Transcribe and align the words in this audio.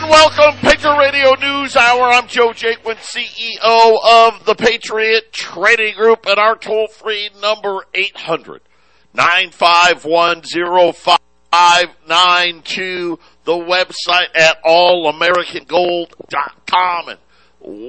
and 0.00 0.10
welcome, 0.10 0.54
Patriot 0.60 0.96
Radio 0.96 1.34
News 1.34 1.74
Hour. 1.74 2.04
I'm 2.04 2.28
Joe 2.28 2.50
Jaquin, 2.50 2.98
CEO 2.98 3.98
of 4.04 4.44
the 4.44 4.54
Patriot 4.54 5.32
Trading 5.32 5.96
Group, 5.96 6.24
and 6.26 6.38
our 6.38 6.54
toll 6.54 6.86
free 6.86 7.30
number 7.42 7.84
800 7.94 8.62
951 9.12 10.42
0592. 10.42 13.18
The 13.42 13.52
website 13.52 14.28
at 14.36 14.62
allamericangold.com. 14.62 17.08
And 17.08 17.18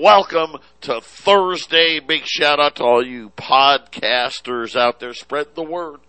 welcome 0.02 0.56
to 0.82 1.02
Thursday. 1.02 2.00
Big 2.00 2.26
shout 2.26 2.60
out 2.60 2.78
to 2.78 2.84
all 2.84 3.06
you 3.06 3.30
podcasters 3.38 4.76
out 4.76 5.00
there. 5.00 5.14
Spread 5.14 5.54
the 5.54 5.62
word 5.62 6.00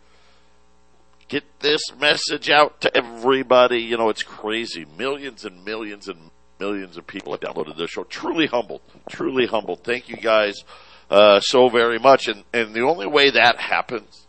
get 1.31 1.61
this 1.61 1.81
message 1.99 2.51
out 2.51 2.83
to 2.83 2.95
everybody. 2.95 3.79
You 3.79 3.97
know, 3.97 4.11
it's 4.11 4.23
crazy. 4.23 4.85
Millions 4.99 5.47
and 5.47 5.65
millions 5.65 6.09
and 6.09 6.31
millions 6.59 6.99
of 6.99 7.07
people 7.07 7.33
have 7.33 7.41
downloaded 7.41 7.79
this 7.79 7.91
show. 7.91 8.05
Truly 8.05 8.47
humbled. 8.47 8.83
Truly 9.09 9.47
humbled. 9.47 9.83
Thank 9.83 10.11
you 10.11 10.17
guys 10.17 10.65
uh, 11.11 11.41
so 11.41 11.71
very 11.71 11.99
much. 11.99 12.29
And, 12.29 12.45
and 12.53 12.75
the 12.75 12.83
only 12.83 13.07
way 13.07 13.31
that 13.31 13.59
happens, 13.59 14.27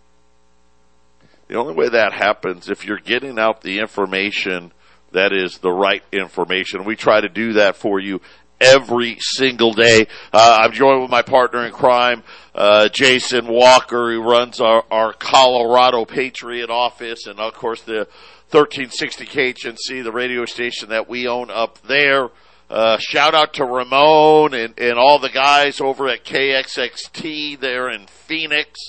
the 1.47 1.55
only 1.55 1.73
way 1.73 1.89
that 1.89 2.13
happens, 2.13 2.69
if 2.69 2.85
you're 2.85 2.99
getting 2.99 3.37
out 3.37 3.61
the 3.61 3.79
information 3.79 4.71
that 5.11 5.33
is 5.33 5.57
the 5.57 5.71
right 5.71 6.03
information. 6.11 6.85
We 6.85 6.95
try 6.95 7.21
to 7.21 7.29
do 7.29 7.53
that 7.53 7.75
for 7.75 7.99
you 7.99 8.21
every 8.61 9.17
single 9.19 9.73
day. 9.73 10.07
Uh, 10.31 10.59
I'm 10.61 10.71
joined 10.71 11.01
with 11.01 11.11
my 11.11 11.23
partner 11.23 11.65
in 11.65 11.73
crime, 11.73 12.23
uh, 12.55 12.87
Jason 12.89 13.47
Walker, 13.47 14.11
who 14.13 14.21
runs 14.21 14.61
our, 14.61 14.85
our 14.91 15.13
Colorado 15.13 16.05
Patriot 16.05 16.69
office, 16.69 17.25
and 17.25 17.39
of 17.39 17.53
course 17.53 17.81
the 17.81 18.07
1360 18.51 19.25
KHNC, 19.25 20.03
the 20.03 20.11
radio 20.11 20.45
station 20.45 20.89
that 20.89 21.09
we 21.09 21.27
own 21.27 21.49
up 21.49 21.81
there. 21.81 22.29
Uh, 22.69 22.97
shout 22.99 23.33
out 23.35 23.55
to 23.55 23.65
Ramon 23.65 24.53
and, 24.53 24.77
and 24.79 24.97
all 24.97 25.19
the 25.19 25.29
guys 25.29 25.81
over 25.81 26.07
at 26.07 26.23
KXXT 26.23 27.59
there 27.59 27.89
in 27.89 28.07
Phoenix, 28.07 28.79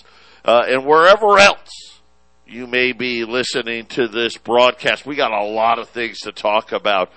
uh, 0.45 0.62
and 0.69 0.84
wherever 0.84 1.39
else 1.39 2.00
you 2.47 2.67
may 2.67 2.93
be 2.93 3.25
listening 3.25 3.87
to 3.87 4.09
this 4.09 4.37
broadcast. 4.37 5.06
We 5.06 5.17
got 5.17 5.33
a 5.33 5.45
lot 5.45 5.78
of 5.78 5.89
things 5.89 6.20
to 6.20 6.33
talk 6.33 6.73
about 6.73 7.11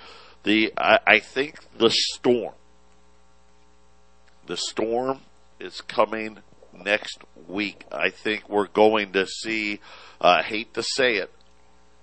the 0.46 0.72
I, 0.78 1.00
I 1.06 1.18
think 1.18 1.58
the 1.76 1.90
storm. 1.90 2.54
The 4.46 4.56
storm 4.56 5.20
is 5.60 5.80
coming 5.80 6.38
next 6.72 7.18
week. 7.48 7.84
I 7.90 8.10
think 8.10 8.48
we're 8.48 8.68
going 8.68 9.12
to 9.12 9.26
see. 9.26 9.80
I 10.20 10.38
uh, 10.38 10.42
hate 10.44 10.72
to 10.74 10.82
say 10.82 11.16
it. 11.16 11.32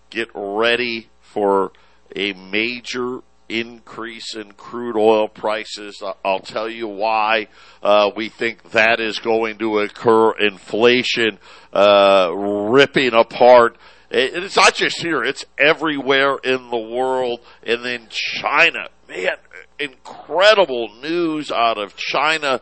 Get 0.10 0.28
ready 0.36 1.10
for 1.22 1.72
a 2.16 2.34
major 2.34 3.22
increase 3.48 4.36
in 4.36 4.52
crude 4.52 4.98
oil 4.98 5.30
prices. 5.30 6.04
I'll 6.24 6.40
tell 6.40 6.70
you 6.70 6.88
why 6.88 7.48
uh, 7.82 8.12
we 8.16 8.28
think 8.28 8.72
that 8.72 9.00
is 9.00 9.20
going 9.20 9.58
to 9.60 9.80
occur. 9.80 10.34
Inflation 10.38 11.40
uh, 11.72 12.30
ripping 12.36 13.14
apart 13.14 13.78
it's 14.10 14.56
not 14.56 14.76
just 14.76 15.02
here, 15.02 15.24
it's 15.24 15.46
everywhere 15.58 16.38
in 16.44 16.70
the 16.70 16.78
world. 16.78 17.40
And 17.64 17.84
then 17.84 18.08
China, 18.10 18.90
man, 19.08 19.38
incredible 19.80 20.90
news 21.02 21.52
out 21.52 21.78
of 21.78 21.96
China, 21.96 22.62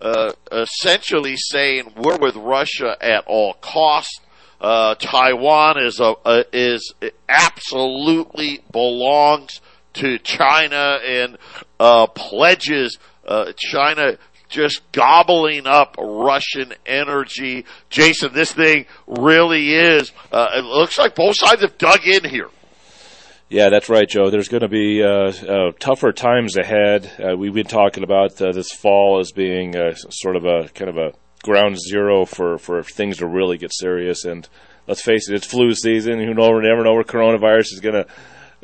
uh, 0.00 0.32
essentially 0.52 1.36
saying 1.36 1.92
we're 1.96 2.18
with 2.18 2.36
Russia 2.36 2.96
at 3.00 3.24
all 3.26 3.54
costs. 3.54 4.20
Uh, 4.60 4.94
Taiwan 4.96 5.78
is 5.78 6.00
a, 6.00 6.14
a, 6.24 6.44
is 6.52 6.92
absolutely 7.28 8.60
belongs 8.72 9.60
to 9.94 10.18
China 10.18 10.98
and 11.04 11.38
uh, 11.78 12.06
pledges 12.08 12.98
uh, 13.26 13.52
China 13.56 14.16
just 14.48 14.80
gobbling 14.92 15.66
up 15.66 15.96
Russian 15.98 16.74
energy. 16.86 17.64
Jason, 17.90 18.32
this 18.32 18.52
thing 18.52 18.86
really 19.06 19.74
is. 19.74 20.12
Uh, 20.32 20.48
it 20.56 20.64
looks 20.64 20.98
like 20.98 21.14
both 21.14 21.36
sides 21.36 21.62
have 21.62 21.78
dug 21.78 22.00
in 22.04 22.28
here. 22.28 22.48
Yeah, 23.50 23.70
that's 23.70 23.88
right, 23.88 24.06
Joe. 24.06 24.28
There's 24.28 24.48
going 24.48 24.60
to 24.60 24.68
be 24.68 25.02
uh, 25.02 25.32
uh, 25.32 25.72
tougher 25.78 26.12
times 26.12 26.58
ahead. 26.58 27.10
Uh, 27.18 27.34
we've 27.34 27.54
been 27.54 27.66
talking 27.66 28.04
about 28.04 28.40
uh, 28.42 28.52
this 28.52 28.70
fall 28.70 29.20
as 29.20 29.32
being 29.32 29.74
uh, 29.74 29.94
sort 29.94 30.36
of 30.36 30.44
a 30.44 30.68
kind 30.74 30.90
of 30.90 30.98
a 30.98 31.12
ground 31.42 31.78
zero 31.80 32.26
for, 32.26 32.58
for 32.58 32.82
things 32.82 33.18
to 33.18 33.26
really 33.26 33.56
get 33.56 33.72
serious. 33.72 34.26
And 34.26 34.46
let's 34.86 35.00
face 35.00 35.30
it, 35.30 35.34
it's 35.34 35.46
flu 35.46 35.72
season. 35.72 36.20
You 36.20 36.34
know, 36.34 36.58
never 36.58 36.84
know 36.84 36.92
where 36.92 37.04
coronavirus 37.04 37.72
is 37.72 37.80
going 37.80 38.04
to 38.04 38.06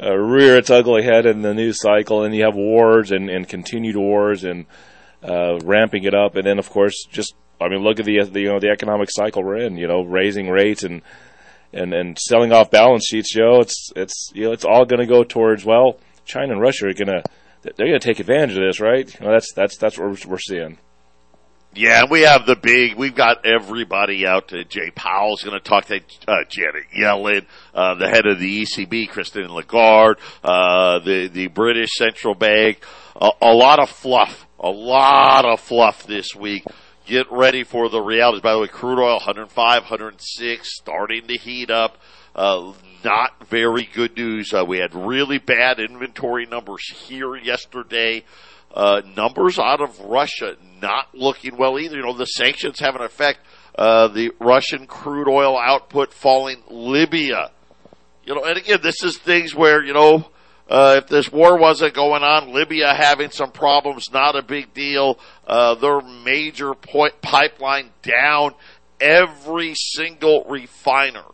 uh, 0.06 0.14
rear 0.14 0.58
its 0.58 0.68
ugly 0.68 1.02
head 1.02 1.24
in 1.24 1.40
the 1.40 1.54
news 1.54 1.80
cycle. 1.80 2.24
And 2.24 2.34
you 2.34 2.44
have 2.44 2.54
wars 2.54 3.10
and, 3.10 3.30
and 3.30 3.48
continued 3.48 3.96
wars 3.96 4.44
and 4.44 4.66
uh, 5.24 5.58
ramping 5.64 6.04
it 6.04 6.14
up, 6.14 6.36
and 6.36 6.46
then 6.46 6.58
of 6.58 6.70
course 6.70 7.06
just 7.10 7.34
I 7.60 7.68
mean 7.68 7.82
look 7.82 7.98
at 7.98 8.06
the, 8.06 8.22
the 8.24 8.40
you 8.40 8.48
know 8.48 8.60
the 8.60 8.70
economic 8.70 9.08
cycle 9.10 9.42
we're 9.42 9.58
in. 9.58 9.76
You 9.76 9.88
know, 9.88 10.02
raising 10.02 10.48
rates 10.48 10.82
and 10.82 11.02
and 11.72 11.92
and 11.92 12.18
selling 12.18 12.52
off 12.52 12.70
balance 12.70 13.06
sheets. 13.08 13.32
Joe, 13.34 13.60
it's 13.60 13.90
it's 13.96 14.30
you 14.34 14.44
know 14.44 14.52
it's 14.52 14.64
all 14.64 14.84
going 14.84 15.00
to 15.00 15.06
go 15.06 15.24
towards 15.24 15.64
well, 15.64 15.98
China 16.24 16.52
and 16.52 16.60
Russia 16.60 16.88
are 16.88 16.94
going 16.94 17.08
to 17.08 17.22
they're 17.62 17.88
going 17.88 18.00
to 18.00 18.06
take 18.06 18.20
advantage 18.20 18.56
of 18.56 18.62
this, 18.62 18.80
right? 18.80 19.12
You 19.18 19.26
know, 19.26 19.32
that's 19.32 19.52
that's 19.54 19.76
that's 19.78 19.98
what 19.98 20.26
we're 20.26 20.38
seeing. 20.38 20.78
Yeah, 21.76 22.02
we 22.08 22.20
have 22.20 22.46
the 22.46 22.54
big. 22.54 22.94
We've 22.94 23.14
got 23.14 23.44
everybody 23.44 24.26
out. 24.26 24.48
To 24.48 24.64
Jay 24.64 24.92
Powell's 24.94 25.42
going 25.42 25.58
to 25.58 25.64
talk 25.64 25.86
to 25.86 26.00
uh, 26.28 26.44
Janet 26.48 26.84
Yellen, 26.96 27.46
uh, 27.74 27.94
the 27.94 28.08
head 28.08 28.26
of 28.26 28.38
the 28.38 28.62
ECB, 28.62 29.08
Christine 29.08 29.48
Lagarde, 29.48 30.20
uh, 30.44 31.00
the 31.00 31.28
the 31.28 31.48
British 31.48 31.90
central 31.96 32.34
bank. 32.34 32.84
A, 33.20 33.30
a 33.42 33.52
lot 33.52 33.80
of 33.80 33.90
fluff 33.90 34.43
a 34.64 34.70
lot 34.70 35.44
of 35.44 35.60
fluff 35.60 36.06
this 36.06 36.34
week. 36.34 36.64
Get 37.04 37.26
ready 37.30 37.64
for 37.64 37.90
the 37.90 38.00
realities. 38.00 38.40
By 38.40 38.54
the 38.54 38.60
way, 38.60 38.66
crude 38.66 38.98
oil 38.98 39.16
105, 39.16 39.82
106, 39.82 40.74
starting 40.74 41.26
to 41.26 41.36
heat 41.36 41.70
up. 41.70 41.98
Uh, 42.34 42.72
not 43.04 43.46
very 43.46 43.86
good 43.92 44.16
news. 44.16 44.54
Uh, 44.54 44.64
we 44.66 44.78
had 44.78 44.94
really 44.94 45.36
bad 45.36 45.78
inventory 45.78 46.46
numbers 46.46 46.88
here 46.88 47.36
yesterday. 47.36 48.24
Uh, 48.72 49.02
numbers 49.14 49.58
out 49.58 49.82
of 49.82 50.00
Russia 50.00 50.56
not 50.80 51.14
looking 51.14 51.58
well 51.58 51.78
either. 51.78 51.96
You 51.96 52.02
know, 52.02 52.16
the 52.16 52.24
sanctions 52.24 52.80
have 52.80 52.96
an 52.96 53.02
effect. 53.02 53.40
Uh, 53.76 54.08
the 54.08 54.32
Russian 54.40 54.86
crude 54.86 55.28
oil 55.28 55.58
output 55.58 56.14
falling. 56.14 56.62
Libya. 56.70 57.50
You 58.24 58.34
know, 58.34 58.44
and 58.44 58.56
again, 58.56 58.78
this 58.82 59.04
is 59.04 59.18
things 59.18 59.54
where, 59.54 59.84
you 59.84 59.92
know, 59.92 60.24
uh, 60.68 61.00
if 61.02 61.08
this 61.08 61.30
war 61.30 61.58
wasn't 61.58 61.94
going 61.94 62.22
on, 62.22 62.52
Libya 62.52 62.94
having 62.94 63.30
some 63.30 63.50
problems, 63.50 64.10
not 64.12 64.36
a 64.36 64.42
big 64.42 64.72
deal. 64.72 65.18
Uh, 65.46 65.74
their 65.74 66.00
major 66.00 66.74
point 66.74 67.20
pipeline 67.20 67.90
down. 68.02 68.54
Every 69.00 69.74
single 69.74 70.44
refiner 70.44 71.24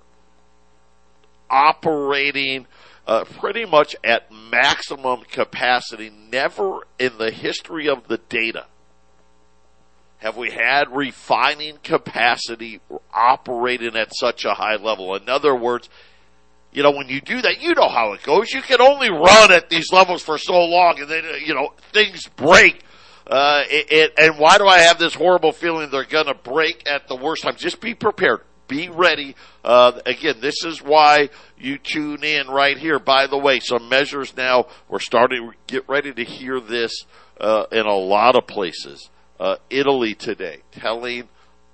operating 1.48 2.66
uh, 3.06 3.24
pretty 3.24 3.64
much 3.64 3.94
at 4.02 4.30
maximum 4.32 5.22
capacity. 5.22 6.10
Never 6.10 6.80
in 6.98 7.18
the 7.18 7.30
history 7.30 7.88
of 7.88 8.08
the 8.08 8.18
data 8.18 8.66
have 10.18 10.36
we 10.36 10.50
had 10.50 10.94
refining 10.94 11.78
capacity 11.82 12.80
operating 13.14 13.96
at 13.96 14.14
such 14.14 14.44
a 14.44 14.54
high 14.54 14.76
level. 14.76 15.14
In 15.14 15.28
other 15.28 15.54
words, 15.54 15.88
you 16.72 16.82
know, 16.82 16.92
when 16.92 17.08
you 17.08 17.20
do 17.20 17.42
that, 17.42 17.60
you 17.60 17.74
know 17.74 17.88
how 17.88 18.12
it 18.12 18.22
goes. 18.22 18.52
You 18.52 18.62
can 18.62 18.80
only 18.80 19.10
run 19.10 19.52
at 19.52 19.68
these 19.70 19.92
levels 19.92 20.22
for 20.22 20.38
so 20.38 20.64
long, 20.64 21.00
and 21.00 21.08
then 21.08 21.24
you 21.44 21.54
know 21.54 21.74
things 21.92 22.28
break. 22.36 22.84
Uh, 23.26 23.62
it, 23.68 23.92
it, 23.92 24.12
and 24.18 24.38
why 24.38 24.58
do 24.58 24.66
I 24.66 24.80
have 24.80 24.98
this 24.98 25.14
horrible 25.14 25.52
feeling 25.52 25.90
they're 25.90 26.04
going 26.04 26.26
to 26.26 26.34
break 26.34 26.88
at 26.88 27.08
the 27.08 27.16
worst 27.16 27.42
time? 27.42 27.54
Just 27.56 27.80
be 27.80 27.94
prepared. 27.94 28.40
Be 28.66 28.88
ready. 28.88 29.34
Uh, 29.64 30.00
again, 30.06 30.36
this 30.40 30.64
is 30.64 30.80
why 30.80 31.30
you 31.58 31.78
tune 31.78 32.22
in 32.22 32.46
right 32.48 32.78
here. 32.78 33.00
By 33.00 33.26
the 33.26 33.38
way, 33.38 33.58
some 33.58 33.88
measures 33.88 34.36
now. 34.36 34.66
We're 34.88 35.00
starting. 35.00 35.52
Get 35.66 35.88
ready 35.88 36.12
to 36.12 36.24
hear 36.24 36.60
this 36.60 37.04
uh, 37.40 37.64
in 37.72 37.86
a 37.86 37.96
lot 37.96 38.36
of 38.36 38.46
places. 38.46 39.10
Uh, 39.40 39.56
Italy 39.70 40.14
today 40.14 40.58
telling 40.70 41.28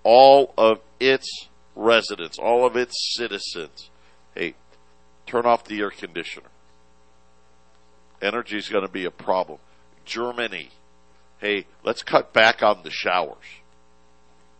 all 0.05 0.55
of 0.57 0.79
its 1.01 1.49
residents, 1.75 2.39
all 2.39 2.65
of 2.65 2.77
its 2.77 2.95
citizens, 3.17 3.91
hey, 4.35 4.55
turn 5.27 5.47
off 5.47 5.65
the 5.65 5.81
air 5.81 5.91
conditioner. 5.91 6.49
Energy 8.23 8.57
is 8.57 8.69
going 8.69 8.87
to 8.87 8.91
be 8.91 9.05
a 9.05 9.11
problem. 9.11 9.59
Germany, 10.05 10.71
hey, 11.39 11.67
let's 11.85 12.03
cut 12.03 12.33
back 12.33 12.63
on 12.63 12.83
the 12.83 12.91
showers. 12.91 13.45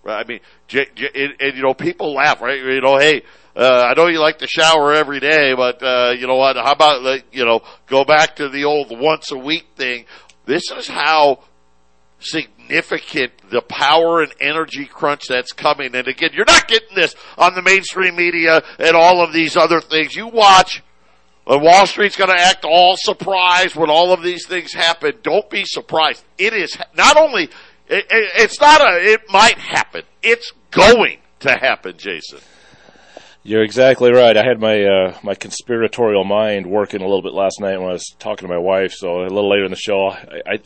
Right? 0.03 0.25
I 0.25 0.29
mean, 0.29 0.41
j- 0.69 0.89
j- 0.95 1.11
and, 1.15 1.35
and, 1.41 1.57
you 1.57 1.63
know, 1.63 1.75
people 1.75 2.15
laugh, 2.15 2.41
right? 2.43 2.61
You 2.61 2.81
know, 2.81 2.99
hey, 2.99 3.23
uh, 3.57 3.87
I 3.91 3.95
know 3.95 4.09
you 4.09 4.21
like 4.21 4.39
to 4.39 4.47
shower 4.47 4.93
every 4.93 5.19
day, 5.19 5.55
but 5.55 5.83
uh, 5.83 6.13
you 6.17 6.27
know 6.27 6.37
what? 6.37 6.57
How 6.57 6.73
about 6.73 7.23
you 7.33 7.45
know, 7.45 7.63
go 7.87 8.05
back 8.05 8.37
to 8.37 8.51
the 8.51 8.65
old 8.65 8.89
once 8.91 9.33
a 9.33 9.39
week 9.39 9.67
thing? 9.77 10.05
This 10.45 10.63
is 10.77 10.87
how 10.87 11.41
significant 12.31 13.33
the 13.51 13.63
power 13.63 14.23
and 14.23 14.33
energy 14.41 14.87
crunch 14.87 15.29
that's 15.29 15.53
coming. 15.53 15.95
And 15.95 16.09
again, 16.09 16.31
you're 16.33 16.45
not 16.47 16.69
getting 16.69 16.95
this 16.95 17.15
on 17.39 17.55
the 17.55 17.63
mainstream 17.63 18.17
media 18.17 18.63
and 18.79 18.97
all 18.97 19.23
of 19.23 19.33
these 19.33 19.57
other 19.57 19.81
things. 19.81 20.15
You 20.15 20.29
watch 20.29 20.83
And 21.47 21.63
Wall 21.63 21.87
Street's 21.87 22.17
going 22.17 22.31
to 22.31 22.41
act 22.41 22.65
all 22.65 22.97
surprised 22.97 23.77
when 23.77 23.89
all 23.89 24.13
of 24.13 24.23
these 24.23 24.47
things 24.47 24.73
happen. 24.73 25.15
Don't 25.23 25.49
be 25.49 25.65
surprised. 25.65 26.25
It 26.39 26.53
is 26.53 26.77
not 26.97 27.17
only, 27.17 27.45
it, 27.45 28.07
it, 28.11 28.33
it's 28.37 28.61
not 28.61 28.81
a, 28.81 29.13
it 29.13 29.23
might 29.31 29.59
happen. 29.59 30.03
It's 30.23 30.53
going 30.73 31.19
to 31.41 31.51
happen, 31.53 31.95
Jason. 31.97 32.41
You're 33.45 33.63
exactly 33.63 34.11
right. 34.11 34.37
I 34.37 34.45
had 34.45 34.59
my 34.59 34.83
uh, 34.83 35.19
my 35.23 35.37
conspiratorial 35.37 36.25
mind 36.25 36.67
working 36.67 37.01
a 37.01 37.05
little 37.05 37.23
bit 37.23 37.33
last 37.33 37.61
night 37.61 37.79
when 37.79 37.91
I 37.91 37.93
was 37.93 38.13
talking 38.19 38.49
to 38.49 38.53
my 38.53 38.59
wife. 38.59 38.93
So 38.93 39.21
a 39.21 39.31
little 39.31 39.49
later 39.49 39.65
in 39.65 39.71
the 39.71 39.77
show, 39.77 40.09
I, 40.09 40.41
I 40.45 40.59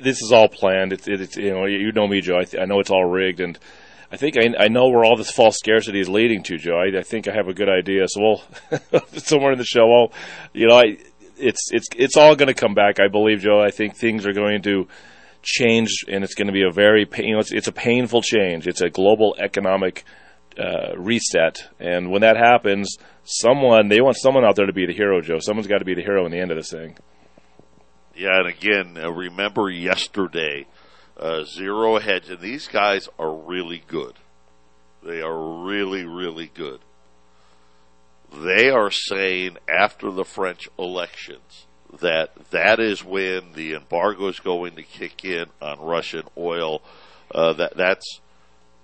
this 0.00 0.22
is 0.22 0.32
all 0.32 0.48
planned. 0.48 0.92
It's, 0.92 1.08
it's 1.08 1.36
you 1.36 1.52
know 1.52 1.66
you 1.66 1.92
know 1.92 2.06
me, 2.06 2.20
Joe. 2.20 2.38
I, 2.38 2.44
th- 2.44 2.62
I 2.62 2.66
know 2.66 2.80
it's 2.80 2.90
all 2.90 3.04
rigged, 3.04 3.40
and 3.40 3.58
I 4.10 4.16
think 4.16 4.36
I, 4.36 4.64
I 4.64 4.68
know 4.68 4.88
where 4.88 5.04
all 5.04 5.16
this 5.16 5.30
false 5.30 5.56
scarcity 5.58 6.00
is 6.00 6.08
leading 6.08 6.42
to, 6.44 6.58
Joe. 6.58 6.76
I, 6.76 6.98
I 6.98 7.02
think 7.02 7.28
I 7.28 7.34
have 7.34 7.48
a 7.48 7.54
good 7.54 7.68
idea. 7.68 8.06
So 8.08 8.20
we'll 8.20 9.00
somewhere 9.16 9.52
in 9.52 9.58
the 9.58 9.64
show, 9.64 9.92
I'll, 9.92 10.12
you 10.52 10.68
know, 10.68 10.78
I 10.78 10.98
it's 11.38 11.70
it's 11.72 11.88
it's 11.96 12.16
all 12.16 12.36
going 12.36 12.48
to 12.48 12.54
come 12.54 12.74
back. 12.74 13.00
I 13.00 13.08
believe, 13.08 13.40
Joe. 13.40 13.60
I 13.60 13.70
think 13.70 13.96
things 13.96 14.26
are 14.26 14.32
going 14.32 14.62
to 14.62 14.88
change, 15.42 16.04
and 16.08 16.24
it's 16.24 16.34
going 16.34 16.48
to 16.48 16.52
be 16.52 16.64
a 16.64 16.72
very 16.72 17.06
pain, 17.06 17.26
you 17.26 17.34
know 17.34 17.40
it's, 17.40 17.52
it's 17.52 17.68
a 17.68 17.72
painful 17.72 18.22
change. 18.22 18.66
It's 18.66 18.80
a 18.80 18.90
global 18.90 19.36
economic 19.38 20.04
uh, 20.58 20.96
reset. 20.96 21.68
And 21.78 22.10
when 22.10 22.22
that 22.22 22.36
happens, 22.36 22.96
someone 23.24 23.88
they 23.88 24.00
want 24.00 24.16
someone 24.16 24.44
out 24.44 24.56
there 24.56 24.66
to 24.66 24.72
be 24.72 24.86
the 24.86 24.94
hero, 24.94 25.20
Joe. 25.20 25.38
Someone's 25.40 25.68
got 25.68 25.78
to 25.78 25.84
be 25.84 25.94
the 25.94 26.02
hero 26.02 26.24
in 26.26 26.32
the 26.32 26.38
end 26.38 26.50
of 26.50 26.56
this 26.56 26.70
thing. 26.70 26.96
Yeah, 28.16 28.38
and 28.38 28.48
again, 28.48 28.96
uh, 28.96 29.10
remember 29.12 29.68
yesterday, 29.68 30.66
uh, 31.18 31.44
zero 31.44 31.98
hedge, 31.98 32.30
and 32.30 32.40
these 32.40 32.66
guys 32.66 33.08
are 33.18 33.32
really 33.32 33.84
good. 33.86 34.14
They 35.02 35.20
are 35.20 35.64
really, 35.64 36.04
really 36.04 36.50
good. 36.52 36.80
They 38.32 38.70
are 38.70 38.90
saying 38.90 39.58
after 39.68 40.10
the 40.10 40.24
French 40.24 40.68
elections 40.78 41.66
that 42.00 42.50
that 42.50 42.80
is 42.80 43.04
when 43.04 43.52
the 43.52 43.74
embargo 43.74 44.28
is 44.28 44.40
going 44.40 44.76
to 44.76 44.82
kick 44.82 45.24
in 45.24 45.46
on 45.60 45.78
Russian 45.80 46.24
oil. 46.36 46.82
Uh, 47.32 47.52
that 47.52 47.76
that's 47.76 48.20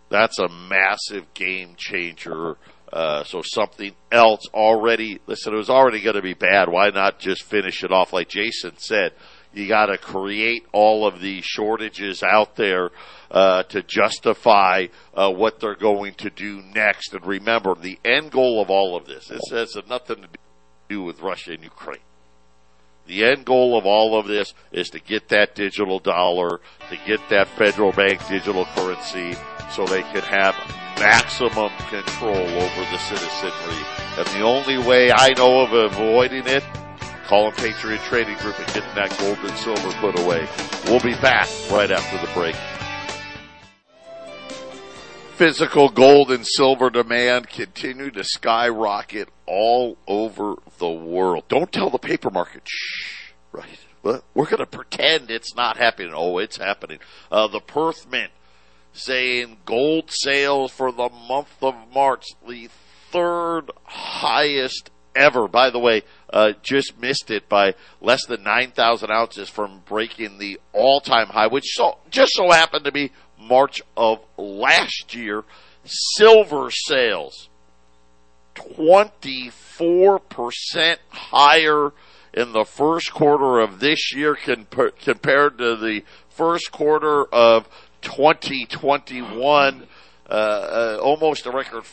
that's 0.09 0.39
a 0.39 0.49
massive 0.49 1.33
game 1.35 1.75
changer. 1.77 2.57
Uh, 2.93 3.25
so 3.25 3.41
something 3.43 3.95
else 4.11 4.47
already, 4.53 5.19
listen, 5.27 5.55
it 5.55 5.57
was 5.57 5.71
already 5.71 6.03
going 6.03 6.17
to 6.17 6.23
be 6.23 6.35
bad. 6.35 6.69
Why 6.69 6.91
not 6.91 7.19
just 7.19 7.43
finish 7.45 7.83
it 7.83 7.91
off? 7.91 8.13
Like 8.13 8.29
Jason 8.29 8.77
said, 8.77 9.13
you 9.55 9.67
got 9.67 9.87
to 9.87 9.97
create 9.97 10.67
all 10.73 11.07
of 11.07 11.21
these 11.21 11.45
shortages 11.45 12.23
out 12.23 12.57
there 12.57 12.91
uh, 13.31 13.63
to 13.65 13.83
justify 13.83 14.87
uh, 15.15 15.31
what 15.31 15.59
they're 15.61 15.75
going 15.75 16.15
to 16.15 16.31
do 16.31 16.63
next. 16.75 17.15
And 17.15 17.25
remember, 17.25 17.75
the 17.75 17.99
end 18.05 18.31
goal 18.31 18.61
of 18.61 18.71
all 18.71 18.97
of 18.97 19.07
this, 19.07 19.29
this 19.29 19.41
has 19.51 19.77
nothing 19.89 20.23
to 20.23 20.29
do 20.89 21.03
with 21.03 21.21
Russia 21.21 21.53
and 21.53 21.63
Ukraine. 21.63 21.99
The 23.07 23.25
end 23.25 23.45
goal 23.45 23.77
of 23.77 23.85
all 23.85 24.19
of 24.19 24.27
this 24.27 24.55
is 24.71 24.91
to 24.91 25.01
get 25.01 25.29
that 25.29 25.55
digital 25.55 25.99
dollar, 25.99 26.61
to 26.91 26.97
get 27.07 27.21
that 27.31 27.49
federal 27.49 27.93
bank 27.93 28.27
digital 28.29 28.65
currency, 28.77 29.35
so 29.71 29.87
they 29.87 30.03
can 30.03 30.23
have 30.23 30.55
maximum 31.03 31.71
control 31.91 32.37
over 32.37 32.81
the 32.93 32.99
citizenry. 32.99 33.85
And 34.17 34.27
the 34.29 34.43
only 34.43 34.79
way 34.79 35.11
I 35.11 35.31
know 35.31 35.61
of 35.61 35.73
avoiding 35.73 36.47
it, 36.47 36.63
call 37.27 37.51
them 37.51 37.55
Patriot 37.55 38.01
Trading 38.03 38.37
Group 38.39 38.57
and 38.59 38.69
getting 38.69 38.95
that 38.95 39.17
gold 39.19 39.39
and 39.39 39.59
silver 39.59 39.91
put 40.01 40.19
away. 40.21 40.49
We'll 40.85 41.01
be 41.01 41.21
back 41.21 41.49
right 41.71 41.91
after 41.91 42.25
the 42.25 42.33
break. 42.33 42.55
Physical 45.35 45.89
gold 45.89 46.31
and 46.31 46.47
silver 46.47 46.89
demand 46.89 47.49
continue 47.49 48.13
to 48.13 48.23
skyrocket 48.23 49.29
all 49.45 49.99
over 50.07 50.55
the 50.79 50.91
world. 50.91 51.45
Don't 51.49 51.73
tell 51.73 51.91
the 51.91 51.99
paper 51.99 52.31
market. 52.31 52.63
Shh. 52.65 53.33
Right. 53.51 53.81
But 54.05 54.23
we're 54.35 54.47
going 54.47 54.59
to 54.59 54.67
pretend 54.67 55.31
it's 55.31 55.57
not 55.57 55.79
happening. 55.79 56.13
Oh, 56.15 56.39
it's 56.39 56.59
happening. 56.59 57.01
Uh, 57.31 57.49
the 57.49 57.61
Perth 57.61 58.09
Mint 58.09 58.31
saying 58.93 59.59
gold 59.65 60.11
sales 60.11 60.73
for 60.73 60.93
the 60.93 61.09
month 61.29 61.63
of 61.63 61.75
March, 61.93 62.27
the 62.47 62.69
third 63.11 63.71
highest 63.85 64.91
ever. 65.15 65.47
By 65.49 65.71
the 65.71 65.79
way, 65.79 66.03
uh, 66.33 66.53
just 66.63 67.01
missed 67.01 67.31
it 67.31 67.49
by 67.49 67.75
less 68.01 68.27
than 68.27 68.43
9,000 68.43 69.11
ounces 69.11 69.49
from 69.49 69.83
breaking 69.87 70.39
the 70.39 70.61
all-time 70.73 71.29
high, 71.29 71.47
which 71.47 71.73
so, 71.75 71.99
just 72.11 72.33
so 72.35 72.51
happened 72.51 72.85
to 72.85 72.93
be 72.93 73.13
March 73.39 73.81
of 73.97 74.19
last 74.37 75.15
year. 75.15 75.45
Silver 75.85 76.71
sales, 76.71 77.49
24% 78.55 80.97
higher 81.09 81.93
in 82.33 82.53
the 82.53 82.65
first 82.65 83.13
quarter 83.13 83.59
of 83.59 83.81
this 83.81 84.15
year 84.15 84.35
compared 84.35 85.59
to 85.59 85.77
the 85.77 86.03
first 86.31 86.73
quarter 86.73 87.27
of 87.27 87.69
2021, 88.03 89.87
uh, 90.29 90.33
uh, 90.33 90.99
almost 91.03 91.47
a 91.47 91.51
record, 91.51 91.85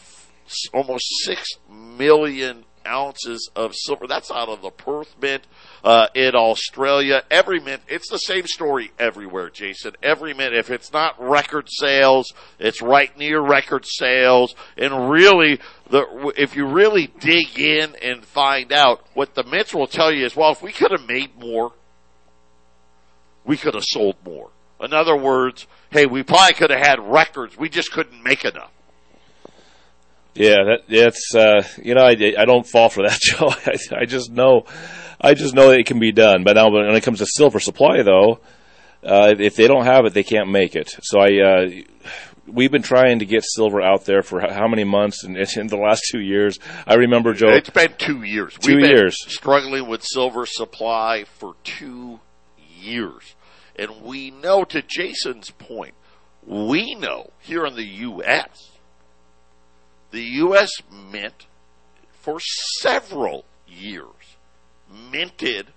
almost 0.74 1.06
6 1.24 1.48
million 1.70 2.66
ounces 2.86 3.50
of 3.56 3.76
silver. 3.76 4.08
That's 4.08 4.32
out 4.32 4.50
of 4.50 4.62
the 4.62 4.72
Perth 4.72 5.16
Mint 5.22 5.44
uh, 5.84 6.08
in 6.16 6.36
Australia. 6.36 7.24
Every 7.30 7.60
mint, 7.60 7.82
it's 7.88 8.10
the 8.10 8.18
same 8.18 8.48
story 8.48 8.92
everywhere, 8.98 9.50
Jason. 9.50 9.94
Every 10.02 10.34
mint, 10.34 10.54
if 10.54 10.70
it's 10.70 10.92
not 10.92 11.22
record 11.22 11.68
sales, 11.70 12.34
it's 12.58 12.82
right 12.82 13.16
near 13.18 13.40
record 13.40 13.86
sales. 13.86 14.56
And 14.78 15.10
really, 15.10 15.60
the, 15.90 16.34
if 16.38 16.56
you 16.56 16.66
really 16.66 17.08
dig 17.20 17.58
in 17.60 17.96
and 18.02 18.26
find 18.26 18.74
out, 18.74 19.06
what 19.14 19.36
the 19.36 19.44
mints 19.44 19.74
will 19.74 19.88
tell 19.88 20.12
you 20.12 20.26
is, 20.26 20.36
well, 20.36 20.52
if 20.52 20.62
we 20.62 20.72
could 20.72 20.92
have 20.92 21.08
made 21.08 21.38
more, 21.38 21.74
we 23.46 23.58
could 23.58 23.74
have 23.74 23.86
sold 23.86 24.16
more. 24.26 24.50
In 24.82 24.94
other 24.94 25.16
words, 25.16 25.68
hey, 25.90 26.06
we 26.06 26.24
probably 26.24 26.54
could 26.54 26.70
have 26.70 26.86
had 26.86 27.00
records. 27.00 27.58
We 27.58 27.70
just 27.70 27.92
couldn't 27.92 28.24
make 28.24 28.46
enough. 28.46 28.72
Yeah, 30.36 30.58
that 30.64 30.82
that's 30.88 31.36
uh, 31.36 31.64
you 31.84 31.96
know 31.96 32.04
I, 32.04 32.12
I 32.38 32.46
don't 32.46 32.66
fall 32.66 32.90
for 32.90 33.04
that, 33.04 33.20
Joe. 33.22 33.50
I, 33.50 34.02
I 34.02 34.06
just 34.06 34.32
know, 34.32 34.66
I 35.20 35.34
just 35.34 35.54
know 35.54 35.72
it 35.72 35.86
can 35.86 36.00
be 36.00 36.12
done. 36.12 36.44
But 36.44 36.54
now 36.54 36.70
when 36.70 36.96
it 36.96 37.04
comes 37.04 37.20
to 37.20 37.26
silver 37.26 37.60
supply, 37.60 38.04
though, 38.04 38.40
uh, 39.04 39.36
if 39.38 39.56
they 39.56 39.68
don't 39.68 39.86
have 39.86 40.06
it, 40.06 40.14
they 40.14 40.24
can't 40.24 40.50
make 40.50 40.76
it. 40.76 40.96
So 41.02 41.20
I, 41.20 41.42
uh, 41.42 41.70
we've 42.48 42.72
been 42.72 42.84
trying 42.84 43.20
to 43.20 43.26
get 43.26 43.44
silver 43.44 43.82
out 43.82 44.06
there 44.06 44.22
for 44.22 44.42
how 44.42 44.68
many 44.68 44.84
months? 44.84 45.24
And 45.24 45.38
in 45.58 45.68
the 45.68 45.78
last 45.78 46.04
two 46.12 46.22
years, 46.22 46.60
I 46.88 46.96
remember 46.96 47.34
Joe. 47.34 47.50
It's 47.50 47.70
been 47.70 47.94
two 47.98 48.24
years. 48.24 48.56
2 48.60 48.76
we've 48.76 48.86
years 48.86 49.18
struggling 49.28 49.88
with 49.88 50.04
silver 50.04 50.46
supply 50.46 51.26
for 51.26 51.56
two 51.64 52.20
years. 52.80 53.36
And 53.80 54.02
we 54.02 54.30
know, 54.30 54.66
to 54.66 54.82
Jason's 54.82 55.52
point, 55.52 55.94
we 56.46 56.96
know 56.96 57.32
here 57.40 57.66
in 57.66 57.76
the 57.76 57.86
U.S., 57.86 58.72
the 60.12 60.22
U.S. 60.22 60.70
Mint 60.92 61.46
for 62.12 62.42
several 62.82 63.46
years 63.66 64.36
minted 65.12 65.68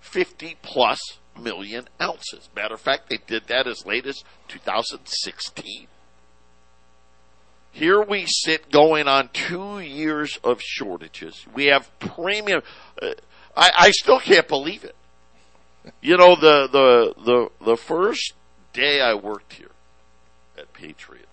50 0.00 0.56
plus 0.62 0.98
million 1.40 1.86
ounces. 2.02 2.48
Matter 2.56 2.74
of 2.74 2.80
fact, 2.80 3.08
they 3.08 3.18
did 3.24 3.46
that 3.46 3.68
as 3.68 3.86
late 3.86 4.06
as 4.06 4.24
2016. 4.48 5.86
Here 7.70 8.02
we 8.02 8.24
sit 8.26 8.72
going 8.72 9.06
on 9.06 9.30
two 9.32 9.78
years 9.78 10.40
of 10.42 10.60
shortages. 10.60 11.46
We 11.54 11.66
have 11.66 11.88
premium. 12.00 12.62
Uh, 13.00 13.10
I, 13.56 13.70
I 13.78 13.90
still 13.92 14.18
can't 14.18 14.48
believe 14.48 14.82
it. 14.82 14.96
You 16.00 16.16
know, 16.16 16.36
the, 16.36 16.68
the, 16.70 17.14
the, 17.24 17.64
the 17.64 17.76
first 17.76 18.34
day 18.72 19.00
I 19.00 19.14
worked 19.14 19.54
here 19.54 19.70
at 20.56 20.72
Patriot, 20.72 21.28